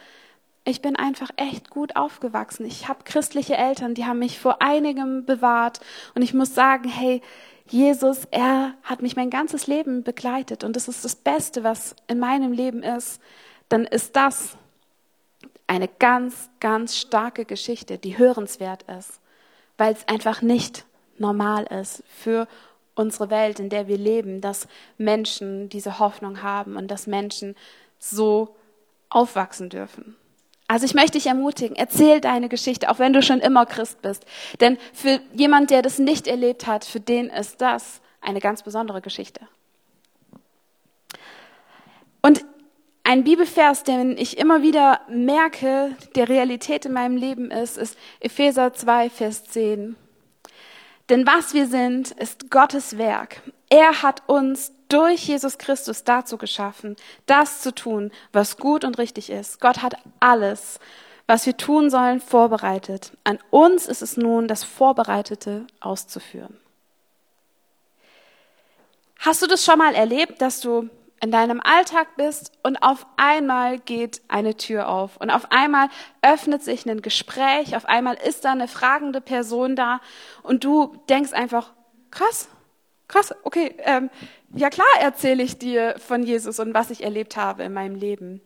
ich 0.65 0.81
bin 0.81 0.95
einfach 0.95 1.29
echt 1.35 1.69
gut 1.69 1.95
aufgewachsen. 1.95 2.65
Ich 2.65 2.87
habe 2.87 3.03
christliche 3.03 3.55
Eltern, 3.55 3.93
die 3.93 4.05
haben 4.05 4.19
mich 4.19 4.39
vor 4.39 4.61
einigem 4.61 5.25
bewahrt. 5.25 5.79
Und 6.15 6.21
ich 6.21 6.33
muss 6.33 6.53
sagen, 6.53 6.89
hey, 6.89 7.21
Jesus, 7.67 8.27
er 8.31 8.73
hat 8.83 9.01
mich 9.01 9.15
mein 9.15 9.29
ganzes 9.29 9.67
Leben 9.67 10.03
begleitet. 10.03 10.63
Und 10.63 10.75
das 10.75 10.87
ist 10.87 11.05
das 11.05 11.15
Beste, 11.15 11.63
was 11.63 11.95
in 12.07 12.19
meinem 12.19 12.51
Leben 12.51 12.83
ist. 12.83 13.21
Dann 13.69 13.85
ist 13.85 14.15
das 14.15 14.57
eine 15.67 15.87
ganz, 15.87 16.49
ganz 16.59 16.97
starke 16.97 17.45
Geschichte, 17.45 17.97
die 17.97 18.17
hörenswert 18.17 18.83
ist, 18.83 19.19
weil 19.77 19.93
es 19.93 20.07
einfach 20.07 20.41
nicht 20.41 20.85
normal 21.19 21.65
ist 21.65 22.03
für 22.07 22.47
unsere 22.99 23.29
Welt, 23.29 23.59
in 23.59 23.69
der 23.69 23.87
wir 23.87 23.97
leben, 23.97 24.41
dass 24.41 24.67
Menschen 24.97 25.69
diese 25.69 25.99
Hoffnung 25.99 26.43
haben 26.43 26.75
und 26.75 26.89
dass 26.89 27.07
Menschen 27.07 27.55
so 27.97 28.55
aufwachsen 29.09 29.69
dürfen. 29.69 30.15
Also 30.67 30.85
ich 30.85 30.93
möchte 30.93 31.13
dich 31.13 31.25
ermutigen, 31.25 31.75
erzähl 31.75 32.21
deine 32.21 32.49
Geschichte, 32.49 32.91
auch 32.91 32.99
wenn 32.99 33.13
du 33.13 33.23
schon 33.23 33.39
immer 33.39 33.65
Christ 33.65 34.01
bist. 34.03 34.25
Denn 34.59 34.77
für 34.93 35.19
jemand, 35.33 35.71
der 35.71 35.81
das 35.81 35.97
nicht 35.97 36.27
erlebt 36.27 36.67
hat, 36.67 36.85
für 36.85 36.99
den 36.99 37.27
ist 37.29 37.61
das 37.61 38.01
eine 38.21 38.39
ganz 38.39 38.61
besondere 38.61 39.01
Geschichte. 39.01 39.41
Und 42.21 42.45
ein 43.03 43.23
Bibelvers, 43.23 43.83
den 43.83 44.17
ich 44.17 44.37
immer 44.37 44.61
wieder 44.61 45.01
merke, 45.09 45.95
der 46.15 46.29
Realität 46.29 46.85
in 46.85 46.93
meinem 46.93 47.17
Leben 47.17 47.49
ist, 47.49 47.77
ist 47.77 47.97
Epheser 48.19 48.73
2, 48.73 49.09
Vers 49.09 49.45
10. 49.45 49.95
Denn 51.09 51.25
was 51.25 51.53
wir 51.53 51.67
sind, 51.67 52.11
ist 52.11 52.51
Gottes 52.51 52.97
Werk. 52.97 53.41
Er 53.69 54.03
hat 54.03 54.23
uns 54.27 54.71
durch 54.89 55.27
Jesus 55.27 55.57
Christus 55.57 56.03
dazu 56.03 56.37
geschaffen, 56.37 56.95
das 57.25 57.61
zu 57.61 57.73
tun, 57.73 58.11
was 58.31 58.57
gut 58.57 58.83
und 58.83 58.97
richtig 58.97 59.29
ist. 59.29 59.59
Gott 59.59 59.81
hat 59.81 59.95
alles, 60.19 60.79
was 61.27 61.45
wir 61.45 61.57
tun 61.57 61.89
sollen, 61.89 62.21
vorbereitet. 62.21 63.11
An 63.23 63.39
uns 63.51 63.85
ist 63.87 64.01
es 64.01 64.17
nun, 64.17 64.47
das 64.47 64.63
Vorbereitete 64.63 65.67
auszuführen. 65.79 66.57
Hast 69.19 69.41
du 69.41 69.47
das 69.47 69.65
schon 69.65 69.77
mal 69.77 69.93
erlebt, 69.93 70.41
dass 70.41 70.61
du 70.61 70.89
in 71.21 71.31
deinem 71.31 71.61
Alltag 71.61 72.15
bist 72.15 72.51
und 72.63 72.77
auf 72.81 73.05
einmal 73.17 73.79
geht 73.79 74.21
eine 74.27 74.55
Tür 74.55 74.89
auf 74.89 75.17
und 75.17 75.29
auf 75.29 75.51
einmal 75.51 75.89
öffnet 76.21 76.63
sich 76.63 76.85
ein 76.85 77.01
Gespräch, 77.01 77.75
auf 77.75 77.85
einmal 77.85 78.15
ist 78.15 78.45
da 78.45 78.51
eine 78.51 78.67
fragende 78.67 79.21
Person 79.21 79.75
da 79.75 79.99
und 80.43 80.63
du 80.63 80.95
denkst 81.09 81.33
einfach, 81.33 81.73
krass, 82.11 82.49
krass, 83.07 83.33
okay, 83.43 83.75
ähm, 83.79 84.09
ja 84.53 84.69
klar 84.69 84.87
erzähle 85.01 85.43
ich 85.43 85.57
dir 85.57 85.95
von 85.99 86.23
Jesus 86.23 86.59
und 86.59 86.73
was 86.73 86.89
ich 86.89 87.03
erlebt 87.03 87.35
habe 87.35 87.63
in 87.63 87.73
meinem 87.73 87.95
Leben. 87.95 88.41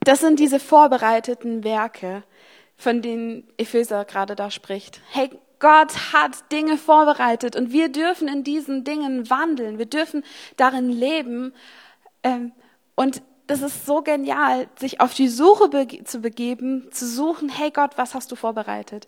Das 0.00 0.20
sind 0.20 0.38
diese 0.38 0.60
vorbereiteten 0.60 1.64
Werke, 1.64 2.22
von 2.76 3.02
denen 3.02 3.48
Epheser 3.56 4.04
gerade 4.04 4.36
da 4.36 4.50
spricht. 4.50 5.00
Hey, 5.10 5.30
Gott 5.66 6.12
hat 6.12 6.52
Dinge 6.52 6.78
vorbereitet 6.78 7.56
und 7.56 7.72
wir 7.72 7.88
dürfen 7.88 8.28
in 8.28 8.44
diesen 8.44 8.84
Dingen 8.84 9.28
wandeln. 9.30 9.78
Wir 9.78 9.86
dürfen 9.86 10.22
darin 10.56 10.88
leben. 10.88 11.52
Ähm, 12.22 12.52
und 12.94 13.20
das 13.48 13.62
ist 13.62 13.84
so 13.84 14.00
genial, 14.00 14.68
sich 14.78 15.00
auf 15.00 15.12
die 15.14 15.26
Suche 15.26 15.68
zu 16.04 16.20
begeben, 16.20 16.86
zu 16.92 17.04
suchen, 17.04 17.48
hey 17.48 17.72
Gott, 17.72 17.98
was 17.98 18.14
hast 18.14 18.30
du 18.30 18.36
vorbereitet? 18.36 19.06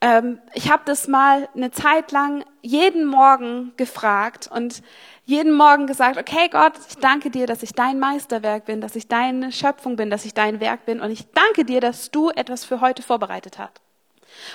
Ähm, 0.00 0.40
ich 0.54 0.68
habe 0.68 0.82
das 0.84 1.06
mal 1.06 1.48
eine 1.54 1.70
Zeit 1.70 2.10
lang 2.10 2.44
jeden 2.60 3.06
Morgen 3.06 3.72
gefragt 3.76 4.50
und 4.52 4.82
jeden 5.24 5.52
Morgen 5.52 5.86
gesagt, 5.86 6.16
okay 6.18 6.48
Gott, 6.50 6.72
ich 6.88 6.96
danke 6.96 7.30
dir, 7.30 7.46
dass 7.46 7.62
ich 7.62 7.70
dein 7.70 8.00
Meisterwerk 8.00 8.64
bin, 8.64 8.80
dass 8.80 8.96
ich 8.96 9.06
deine 9.06 9.52
Schöpfung 9.52 9.94
bin, 9.94 10.10
dass 10.10 10.24
ich 10.24 10.34
dein 10.34 10.58
Werk 10.58 10.86
bin 10.86 10.98
und 10.98 11.12
ich 11.12 11.30
danke 11.30 11.64
dir, 11.64 11.80
dass 11.80 12.10
du 12.10 12.30
etwas 12.30 12.64
für 12.64 12.80
heute 12.80 13.04
vorbereitet 13.04 13.60
hast. 13.60 13.83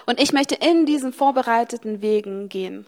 Und 0.06 0.20
ich 0.20 0.34
möchte 0.34 0.56
in 0.56 0.86
diesen 0.86 1.14
vorbereiteten 1.14 2.02
Wegen 2.02 2.50
gehen. 2.50 2.86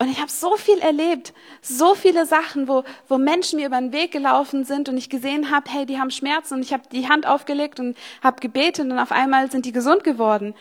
Und 0.00 0.08
ich 0.10 0.18
habe 0.18 0.30
so 0.30 0.56
viel 0.56 0.78
erlebt, 0.78 1.34
so 1.60 1.94
viele 1.94 2.24
Sachen, 2.24 2.68
wo, 2.68 2.84
wo 3.06 3.18
Menschen 3.18 3.58
mir 3.58 3.66
über 3.66 3.78
den 3.78 3.92
Weg 3.92 4.12
gelaufen 4.12 4.64
sind 4.64 4.88
und 4.88 4.96
ich 4.96 5.10
gesehen 5.10 5.50
habe, 5.50 5.70
hey, 5.70 5.84
die 5.84 5.98
haben 6.00 6.10
Schmerzen 6.10 6.54
und 6.54 6.62
ich 6.62 6.72
habe 6.72 6.84
die 6.90 7.06
Hand 7.06 7.26
aufgelegt 7.26 7.78
und 7.78 7.98
habe 8.22 8.40
gebetet 8.40 8.86
und 8.86 8.98
auf 8.98 9.12
einmal 9.12 9.50
sind 9.50 9.66
die 9.66 9.72
gesund 9.72 10.02
geworden. 10.02 10.54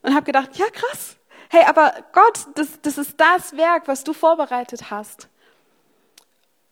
Und 0.00 0.14
habe 0.14 0.24
gedacht, 0.24 0.56
ja 0.56 0.64
krass, 0.72 1.18
hey, 1.50 1.64
aber 1.66 1.92
Gott, 2.12 2.46
das, 2.54 2.80
das 2.80 2.96
ist 2.96 3.20
das 3.20 3.54
Werk, 3.58 3.86
was 3.86 4.02
du 4.02 4.14
vorbereitet 4.14 4.90
hast. 4.90 5.28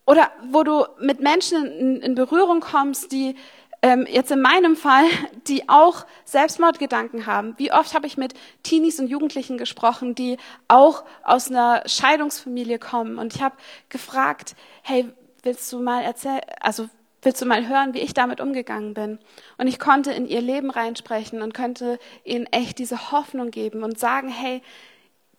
Oder 0.07 0.31
wo 0.51 0.63
du 0.63 0.87
mit 1.01 1.21
Menschen 1.21 1.67
in, 1.67 1.97
in 2.01 2.15
Berührung 2.15 2.61
kommst, 2.61 3.13
die 3.13 3.37
ähm, 3.85 4.07
jetzt 4.11 4.31
in 4.31 4.41
meinem 4.41 4.77
Fall, 4.77 5.05
die 5.47 5.69
auch 5.69 6.07
Selbstmordgedanken 6.25 7.27
haben. 7.27 7.53
Wie 7.59 7.71
oft 7.71 7.95
habe 7.95 8.07
ich 8.07 8.17
mit 8.17 8.33
Teenies 8.63 8.99
und 8.99 9.09
Jugendlichen 9.09 9.59
gesprochen, 9.59 10.15
die 10.15 10.39
auch 10.69 11.05
aus 11.23 11.51
einer 11.51 11.83
Scheidungsfamilie 11.85 12.79
kommen. 12.79 13.19
Und 13.19 13.35
ich 13.35 13.43
habe 13.43 13.57
gefragt, 13.91 14.57
hey, 14.81 15.13
willst 15.43 15.71
du 15.71 15.81
mal 15.81 16.03
erzählen, 16.03 16.41
also 16.61 16.89
willst 17.21 17.43
du 17.43 17.47
mal 17.47 17.69
hören, 17.69 17.93
wie 17.93 17.99
ich 17.99 18.15
damit 18.15 18.41
umgegangen 18.41 18.95
bin? 18.95 19.19
Und 19.59 19.67
ich 19.67 19.79
konnte 19.79 20.13
in 20.13 20.27
ihr 20.27 20.41
Leben 20.41 20.71
reinsprechen 20.71 21.43
und 21.43 21.53
könnte 21.53 21.99
ihnen 22.25 22.47
echt 22.47 22.79
diese 22.79 23.13
Hoffnung 23.13 23.51
geben 23.51 23.83
und 23.83 23.99
sagen, 23.99 24.29
hey, 24.29 24.63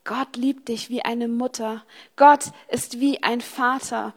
Gott 0.03 0.35
liebt 0.35 0.67
dich 0.67 0.91
wie 0.91 1.01
eine 1.01 1.27
Mutter. 1.27 1.83
Gott 2.15 2.51
ist 2.67 2.99
wie 2.99 3.23
ein 3.23 3.41
Vater. 3.41 4.13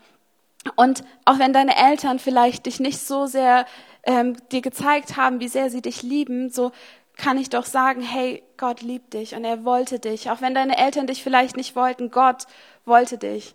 Und 0.77 1.03
auch 1.25 1.39
wenn 1.39 1.55
deine 1.55 1.79
Eltern 1.79 2.19
vielleicht 2.19 2.67
dich 2.67 2.79
nicht 2.79 2.99
so 2.99 3.25
sehr 3.25 3.65
ähm, 4.09 4.37
dir 4.51 4.63
gezeigt 4.63 5.19
haben, 5.19 5.39
wie 5.39 5.49
sehr 5.49 5.69
sie 5.69 5.83
dich 5.83 6.03
lieben, 6.03 6.49
so 6.49 6.73
kann 7.19 7.37
ich 7.37 7.51
doch 7.51 7.67
sagen, 7.67 8.01
hey, 8.01 8.43
Gott 8.57 8.81
liebt 8.81 9.13
dich 9.13 9.35
und 9.35 9.45
er 9.45 9.65
wollte 9.65 9.99
dich. 9.99 10.31
Auch 10.31 10.41
wenn 10.41 10.55
deine 10.55 10.79
Eltern 10.79 11.07
dich 11.07 11.23
vielleicht 11.23 11.57
nicht 11.57 11.77
wollten, 11.77 12.11
Gott 12.11 12.45
wollte 12.87 13.19
dich. 13.19 13.55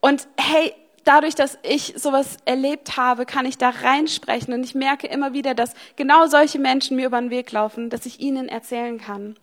Und 0.00 0.26
hey, 0.38 0.72
dadurch, 1.04 1.34
dass 1.34 1.58
ich 1.62 1.92
sowas 1.96 2.38
erlebt 2.46 2.96
habe, 2.96 3.26
kann 3.26 3.44
ich 3.44 3.58
da 3.58 3.68
reinsprechen 3.68 4.54
und 4.54 4.64
ich 4.64 4.74
merke 4.74 5.06
immer 5.06 5.34
wieder, 5.34 5.54
dass 5.54 5.74
genau 5.96 6.26
solche 6.28 6.58
Menschen 6.58 6.96
mir 6.96 7.06
über 7.06 7.20
den 7.20 7.30
Weg 7.30 7.52
laufen, 7.52 7.90
dass 7.90 8.06
ich 8.06 8.20
ihnen 8.20 8.48
erzählen 8.48 8.98
kann. 8.98 9.36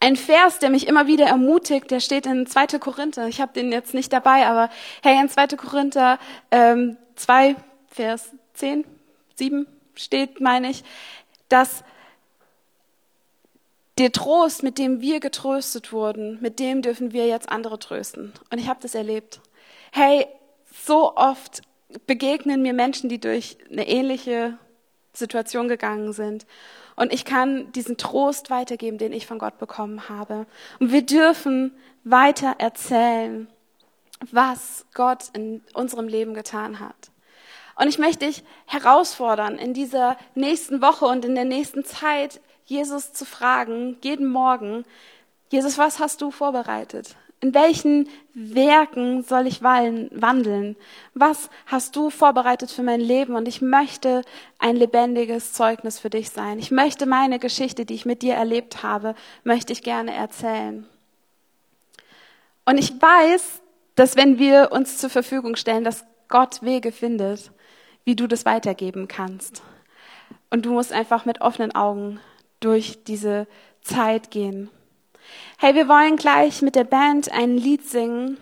Ein 0.00 0.16
Vers, 0.16 0.58
der 0.58 0.68
mich 0.68 0.86
immer 0.86 1.06
wieder 1.06 1.24
ermutigt, 1.24 1.90
der 1.90 2.00
steht 2.00 2.26
in 2.26 2.46
2. 2.46 2.78
Korinther. 2.78 3.26
Ich 3.28 3.40
habe 3.40 3.54
den 3.54 3.72
jetzt 3.72 3.94
nicht 3.94 4.12
dabei, 4.12 4.46
aber 4.46 4.68
hey, 5.02 5.18
in 5.18 5.30
2. 5.30 5.46
Korinther 5.56 6.18
ähm, 6.50 6.98
2, 7.14 7.56
Vers 7.88 8.32
10, 8.56 8.84
7 9.36 9.66
steht, 9.94 10.40
meine 10.40 10.70
ich, 10.70 10.84
dass 11.48 11.84
der 13.98 14.12
Trost, 14.12 14.62
mit 14.62 14.78
dem 14.78 15.00
wir 15.00 15.20
getröstet 15.20 15.92
wurden, 15.92 16.38
mit 16.40 16.58
dem 16.58 16.82
dürfen 16.82 17.12
wir 17.12 17.26
jetzt 17.26 17.48
andere 17.48 17.78
trösten. 17.78 18.32
Und 18.50 18.58
ich 18.58 18.68
habe 18.68 18.80
das 18.82 18.94
erlebt. 18.94 19.40
Hey, 19.90 20.26
so 20.70 21.16
oft 21.16 21.62
begegnen 22.06 22.62
mir 22.62 22.74
Menschen, 22.74 23.08
die 23.08 23.20
durch 23.20 23.56
eine 23.70 23.88
ähnliche 23.88 24.58
Situation 25.14 25.68
gegangen 25.68 26.12
sind. 26.12 26.46
Und 26.94 27.12
ich 27.12 27.24
kann 27.24 27.72
diesen 27.72 27.96
Trost 27.96 28.50
weitergeben, 28.50 28.98
den 28.98 29.12
ich 29.12 29.26
von 29.26 29.38
Gott 29.38 29.58
bekommen 29.58 30.08
habe. 30.08 30.46
Und 30.78 30.92
wir 30.92 31.02
dürfen 31.02 31.72
weiter 32.04 32.56
erzählen, 32.58 33.48
was 34.30 34.86
Gott 34.94 35.30
in 35.32 35.62
unserem 35.74 36.08
Leben 36.08 36.34
getan 36.34 36.80
hat. 36.80 37.10
Und 37.76 37.88
ich 37.88 37.98
möchte 37.98 38.26
dich 38.26 38.42
herausfordern, 38.66 39.58
in 39.58 39.74
dieser 39.74 40.16
nächsten 40.34 40.80
Woche 40.80 41.04
und 41.04 41.24
in 41.24 41.34
der 41.34 41.44
nächsten 41.44 41.84
Zeit 41.84 42.40
Jesus 42.64 43.12
zu 43.12 43.24
fragen, 43.24 43.98
jeden 44.02 44.26
Morgen, 44.26 44.84
Jesus, 45.50 45.78
was 45.78 46.00
hast 46.00 46.22
du 46.22 46.30
vorbereitet? 46.30 47.16
In 47.40 47.52
welchen 47.54 48.08
Werken 48.32 49.22
soll 49.22 49.46
ich 49.46 49.62
wandeln? 49.62 50.74
Was 51.12 51.50
hast 51.66 51.94
du 51.94 52.08
vorbereitet 52.08 52.70
für 52.70 52.82
mein 52.82 53.00
Leben? 53.00 53.36
Und 53.36 53.46
ich 53.46 53.60
möchte 53.60 54.22
ein 54.58 54.74
lebendiges 54.74 55.52
Zeugnis 55.52 55.98
für 55.98 56.08
dich 56.08 56.30
sein. 56.30 56.58
Ich 56.58 56.70
möchte 56.70 57.04
meine 57.04 57.38
Geschichte, 57.38 57.84
die 57.84 57.94
ich 57.94 58.06
mit 58.06 58.22
dir 58.22 58.34
erlebt 58.34 58.82
habe, 58.82 59.14
möchte 59.44 59.74
ich 59.74 59.82
gerne 59.82 60.14
erzählen. 60.14 60.86
Und 62.64 62.78
ich 62.78 62.90
weiß, 63.00 63.60
dass 63.94 64.16
wenn 64.16 64.38
wir 64.38 64.72
uns 64.72 64.98
zur 64.98 65.10
Verfügung 65.10 65.56
stellen, 65.56 65.84
dass 65.84 66.04
Gott 66.28 66.62
Wege 66.62 66.92
findet, 66.92 67.50
wie 68.04 68.16
du 68.16 68.26
das 68.26 68.44
weitergeben 68.44 69.08
kannst. 69.08 69.62
Und 70.50 70.66
du 70.66 70.72
musst 70.72 70.92
einfach 70.92 71.24
mit 71.24 71.40
offenen 71.40 71.74
Augen 71.74 72.20
durch 72.60 73.04
diese 73.04 73.46
Zeit 73.82 74.30
gehen. 74.30 74.70
Hey, 75.58 75.74
wir 75.74 75.88
wollen 75.88 76.16
gleich 76.16 76.62
mit 76.62 76.76
der 76.76 76.84
Band 76.84 77.32
ein 77.32 77.56
Lied 77.56 77.88
singen. 77.88 78.38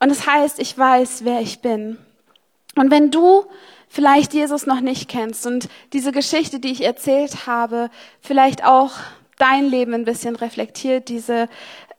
Und 0.00 0.10
es 0.10 0.26
heißt, 0.26 0.58
ich 0.58 0.76
weiß, 0.76 1.24
wer 1.24 1.40
ich 1.40 1.60
bin. 1.60 1.98
Und 2.74 2.90
wenn 2.90 3.10
du 3.10 3.46
vielleicht 3.88 4.34
Jesus 4.34 4.66
noch 4.66 4.80
nicht 4.80 5.08
kennst 5.08 5.46
und 5.46 5.68
diese 5.92 6.12
Geschichte, 6.12 6.60
die 6.60 6.72
ich 6.72 6.84
erzählt 6.84 7.46
habe, 7.46 7.90
vielleicht 8.20 8.64
auch 8.64 8.92
dein 9.38 9.66
Leben 9.66 9.94
ein 9.94 10.04
bisschen 10.04 10.36
reflektiert, 10.36 11.08
diese 11.08 11.48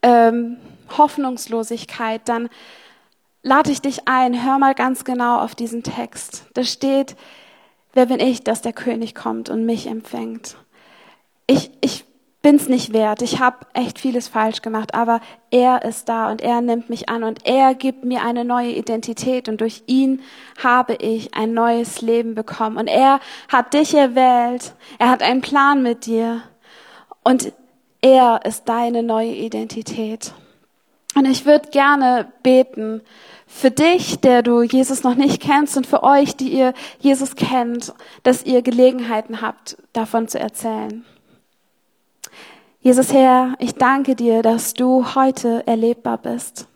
ähm, 0.03 0.57
Hoffnungslosigkeit, 0.95 2.21
dann 2.25 2.49
lade 3.47 3.71
ich 3.71 3.81
dich 3.81 4.07
ein, 4.07 4.43
hör 4.45 4.59
mal 4.59 4.75
ganz 4.75 5.03
genau 5.03 5.39
auf 5.39 5.55
diesen 5.55 5.81
Text. 5.81 6.45
Da 6.53 6.63
steht, 6.63 7.15
wer 7.93 8.07
bin 8.07 8.19
ich, 8.19 8.43
dass 8.43 8.61
der 8.61 8.73
König 8.73 9.15
kommt 9.15 9.49
und 9.49 9.65
mich 9.65 9.87
empfängt? 9.87 10.57
Ich, 11.47 11.71
ich 11.79 12.03
bin's 12.41 12.67
nicht 12.67 12.93
wert. 12.93 13.21
Ich 13.21 13.39
habe 13.39 13.65
echt 13.73 13.99
vieles 13.99 14.27
falsch 14.27 14.61
gemacht, 14.61 14.93
aber 14.93 15.21
er 15.49 15.83
ist 15.83 16.09
da 16.09 16.29
und 16.29 16.41
er 16.41 16.61
nimmt 16.61 16.89
mich 16.89 17.09
an 17.09 17.23
und 17.23 17.45
er 17.45 17.73
gibt 17.73 18.03
mir 18.03 18.21
eine 18.21 18.43
neue 18.43 18.71
Identität 18.71 19.47
und 19.47 19.61
durch 19.61 19.83
ihn 19.87 20.21
habe 20.61 20.95
ich 20.95 21.33
ein 21.33 21.53
neues 21.53 22.01
Leben 22.01 22.35
bekommen 22.35 22.77
und 22.77 22.87
er 22.87 23.21
hat 23.47 23.73
dich 23.73 23.93
erwählt. 23.93 24.73
Er 24.99 25.09
hat 25.09 25.23
einen 25.23 25.41
Plan 25.41 25.81
mit 25.81 26.05
dir 26.05 26.41
und 27.23 27.53
er 28.01 28.41
ist 28.45 28.67
deine 28.67 29.03
neue 29.03 29.33
Identität. 29.33 30.33
Und 31.15 31.25
ich 31.25 31.45
würde 31.45 31.69
gerne 31.69 32.31
beten 32.43 33.01
für 33.47 33.71
dich, 33.71 34.19
der 34.19 34.43
du 34.43 34.61
Jesus 34.61 35.03
noch 35.03 35.15
nicht 35.15 35.41
kennst 35.41 35.77
und 35.77 35.87
für 35.87 36.03
euch, 36.03 36.35
die 36.35 36.49
ihr 36.49 36.73
Jesus 36.99 37.35
kennt, 37.35 37.93
dass 38.23 38.45
ihr 38.45 38.61
Gelegenheiten 38.61 39.41
habt, 39.41 39.77
davon 39.93 40.27
zu 40.27 40.37
erzählen. 40.37 41.05
Jesus 42.81 43.11
Herr, 43.11 43.55
ich 43.59 43.73
danke 43.73 44.15
dir, 44.15 44.43
dass 44.43 44.73
du 44.73 45.15
heute 45.15 45.65
erlebbar 45.65 46.17
bist. 46.19 46.67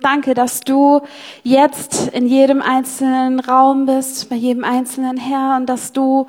Danke, 0.00 0.34
dass 0.34 0.60
du 0.60 1.00
jetzt 1.44 2.08
in 2.08 2.26
jedem 2.26 2.60
einzelnen 2.60 3.38
Raum 3.38 3.86
bist, 3.86 4.28
bei 4.28 4.36
jedem 4.36 4.64
einzelnen 4.64 5.16
Herr 5.16 5.56
und 5.56 5.66
dass 5.66 5.92
du 5.92 6.26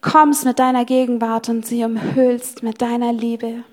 kommst 0.00 0.46
mit 0.46 0.58
deiner 0.58 0.86
Gegenwart 0.86 1.50
und 1.50 1.66
sie 1.66 1.84
umhüllst 1.84 2.62
mit 2.62 2.80
deiner 2.80 3.12
Liebe. 3.12 3.64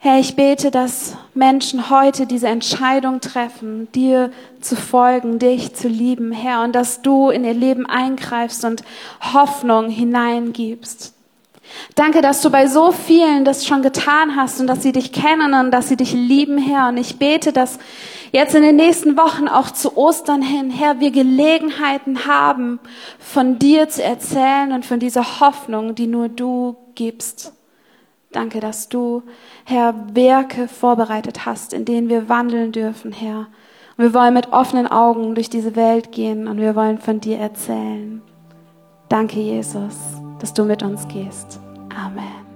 Herr, 0.00 0.20
ich 0.20 0.36
bete, 0.36 0.70
dass 0.70 1.16
Menschen 1.34 1.90
heute 1.90 2.26
diese 2.26 2.46
Entscheidung 2.46 3.20
treffen, 3.20 3.90
dir 3.90 4.30
zu 4.60 4.76
folgen, 4.76 5.40
dich 5.40 5.74
zu 5.74 5.88
lieben, 5.88 6.30
Herr, 6.30 6.62
und 6.62 6.72
dass 6.72 7.02
du 7.02 7.30
in 7.30 7.44
ihr 7.44 7.54
Leben 7.54 7.84
eingreifst 7.84 8.64
und 8.64 8.84
Hoffnung 9.20 9.88
hineingibst. 9.90 11.14
Danke, 11.96 12.22
dass 12.22 12.42
du 12.42 12.50
bei 12.50 12.68
so 12.68 12.92
vielen 12.92 13.44
das 13.44 13.66
schon 13.66 13.82
getan 13.82 14.36
hast 14.36 14.60
und 14.60 14.68
dass 14.68 14.84
sie 14.84 14.92
dich 14.92 15.12
kennen 15.12 15.52
und 15.52 15.72
dass 15.72 15.88
sie 15.88 15.96
dich 15.96 16.12
lieben, 16.12 16.58
Herr. 16.58 16.88
Und 16.88 16.96
ich 16.96 17.18
bete, 17.18 17.52
dass 17.52 17.80
jetzt 18.30 18.54
in 18.54 18.62
den 18.62 18.76
nächsten 18.76 19.16
Wochen 19.16 19.48
auch 19.48 19.72
zu 19.72 19.96
Ostern 19.96 20.42
hin, 20.42 20.70
Herr, 20.70 21.00
wir 21.00 21.10
Gelegenheiten 21.10 22.24
haben, 22.24 22.78
von 23.18 23.58
dir 23.58 23.88
zu 23.88 24.04
erzählen 24.04 24.72
und 24.72 24.86
von 24.86 25.00
dieser 25.00 25.40
Hoffnung, 25.40 25.96
die 25.96 26.06
nur 26.06 26.28
du 26.28 26.76
gibst. 26.94 27.52
Danke, 28.32 28.60
dass 28.60 28.88
du, 28.88 29.22
Herr, 29.64 29.94
Werke 30.14 30.68
vorbereitet 30.68 31.46
hast, 31.46 31.72
in 31.72 31.84
denen 31.84 32.08
wir 32.08 32.28
wandeln 32.28 32.72
dürfen, 32.72 33.12
Herr. 33.12 33.48
Und 33.96 34.04
wir 34.04 34.14
wollen 34.14 34.34
mit 34.34 34.52
offenen 34.52 34.86
Augen 34.86 35.34
durch 35.34 35.50
diese 35.50 35.76
Welt 35.76 36.12
gehen 36.12 36.46
und 36.46 36.60
wir 36.60 36.76
wollen 36.76 36.98
von 36.98 37.20
dir 37.20 37.38
erzählen. 37.38 38.22
Danke, 39.08 39.40
Jesus 39.40 39.94
dass 40.38 40.54
du 40.54 40.64
mit 40.64 40.82
uns 40.82 41.06
gehst. 41.08 41.60
Amen. 41.94 42.46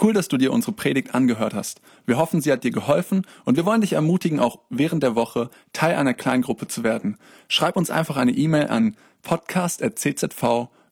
Cool, 0.00 0.12
dass 0.12 0.26
du 0.28 0.36
dir 0.36 0.52
unsere 0.52 0.72
Predigt 0.72 1.14
angehört 1.14 1.54
hast. 1.54 1.80
Wir 2.04 2.18
hoffen, 2.18 2.40
sie 2.40 2.50
hat 2.50 2.64
dir 2.64 2.72
geholfen 2.72 3.24
und 3.44 3.56
wir 3.56 3.64
wollen 3.64 3.80
dich 3.80 3.92
ermutigen, 3.92 4.40
auch 4.40 4.58
während 4.68 5.04
der 5.04 5.14
Woche 5.14 5.50
Teil 5.72 5.94
einer 5.94 6.14
Kleingruppe 6.14 6.66
zu 6.66 6.82
werden. 6.82 7.16
Schreib 7.48 7.76
uns 7.76 7.90
einfach 7.90 8.16
eine 8.16 8.32
E-Mail 8.32 8.66
an 8.68 8.96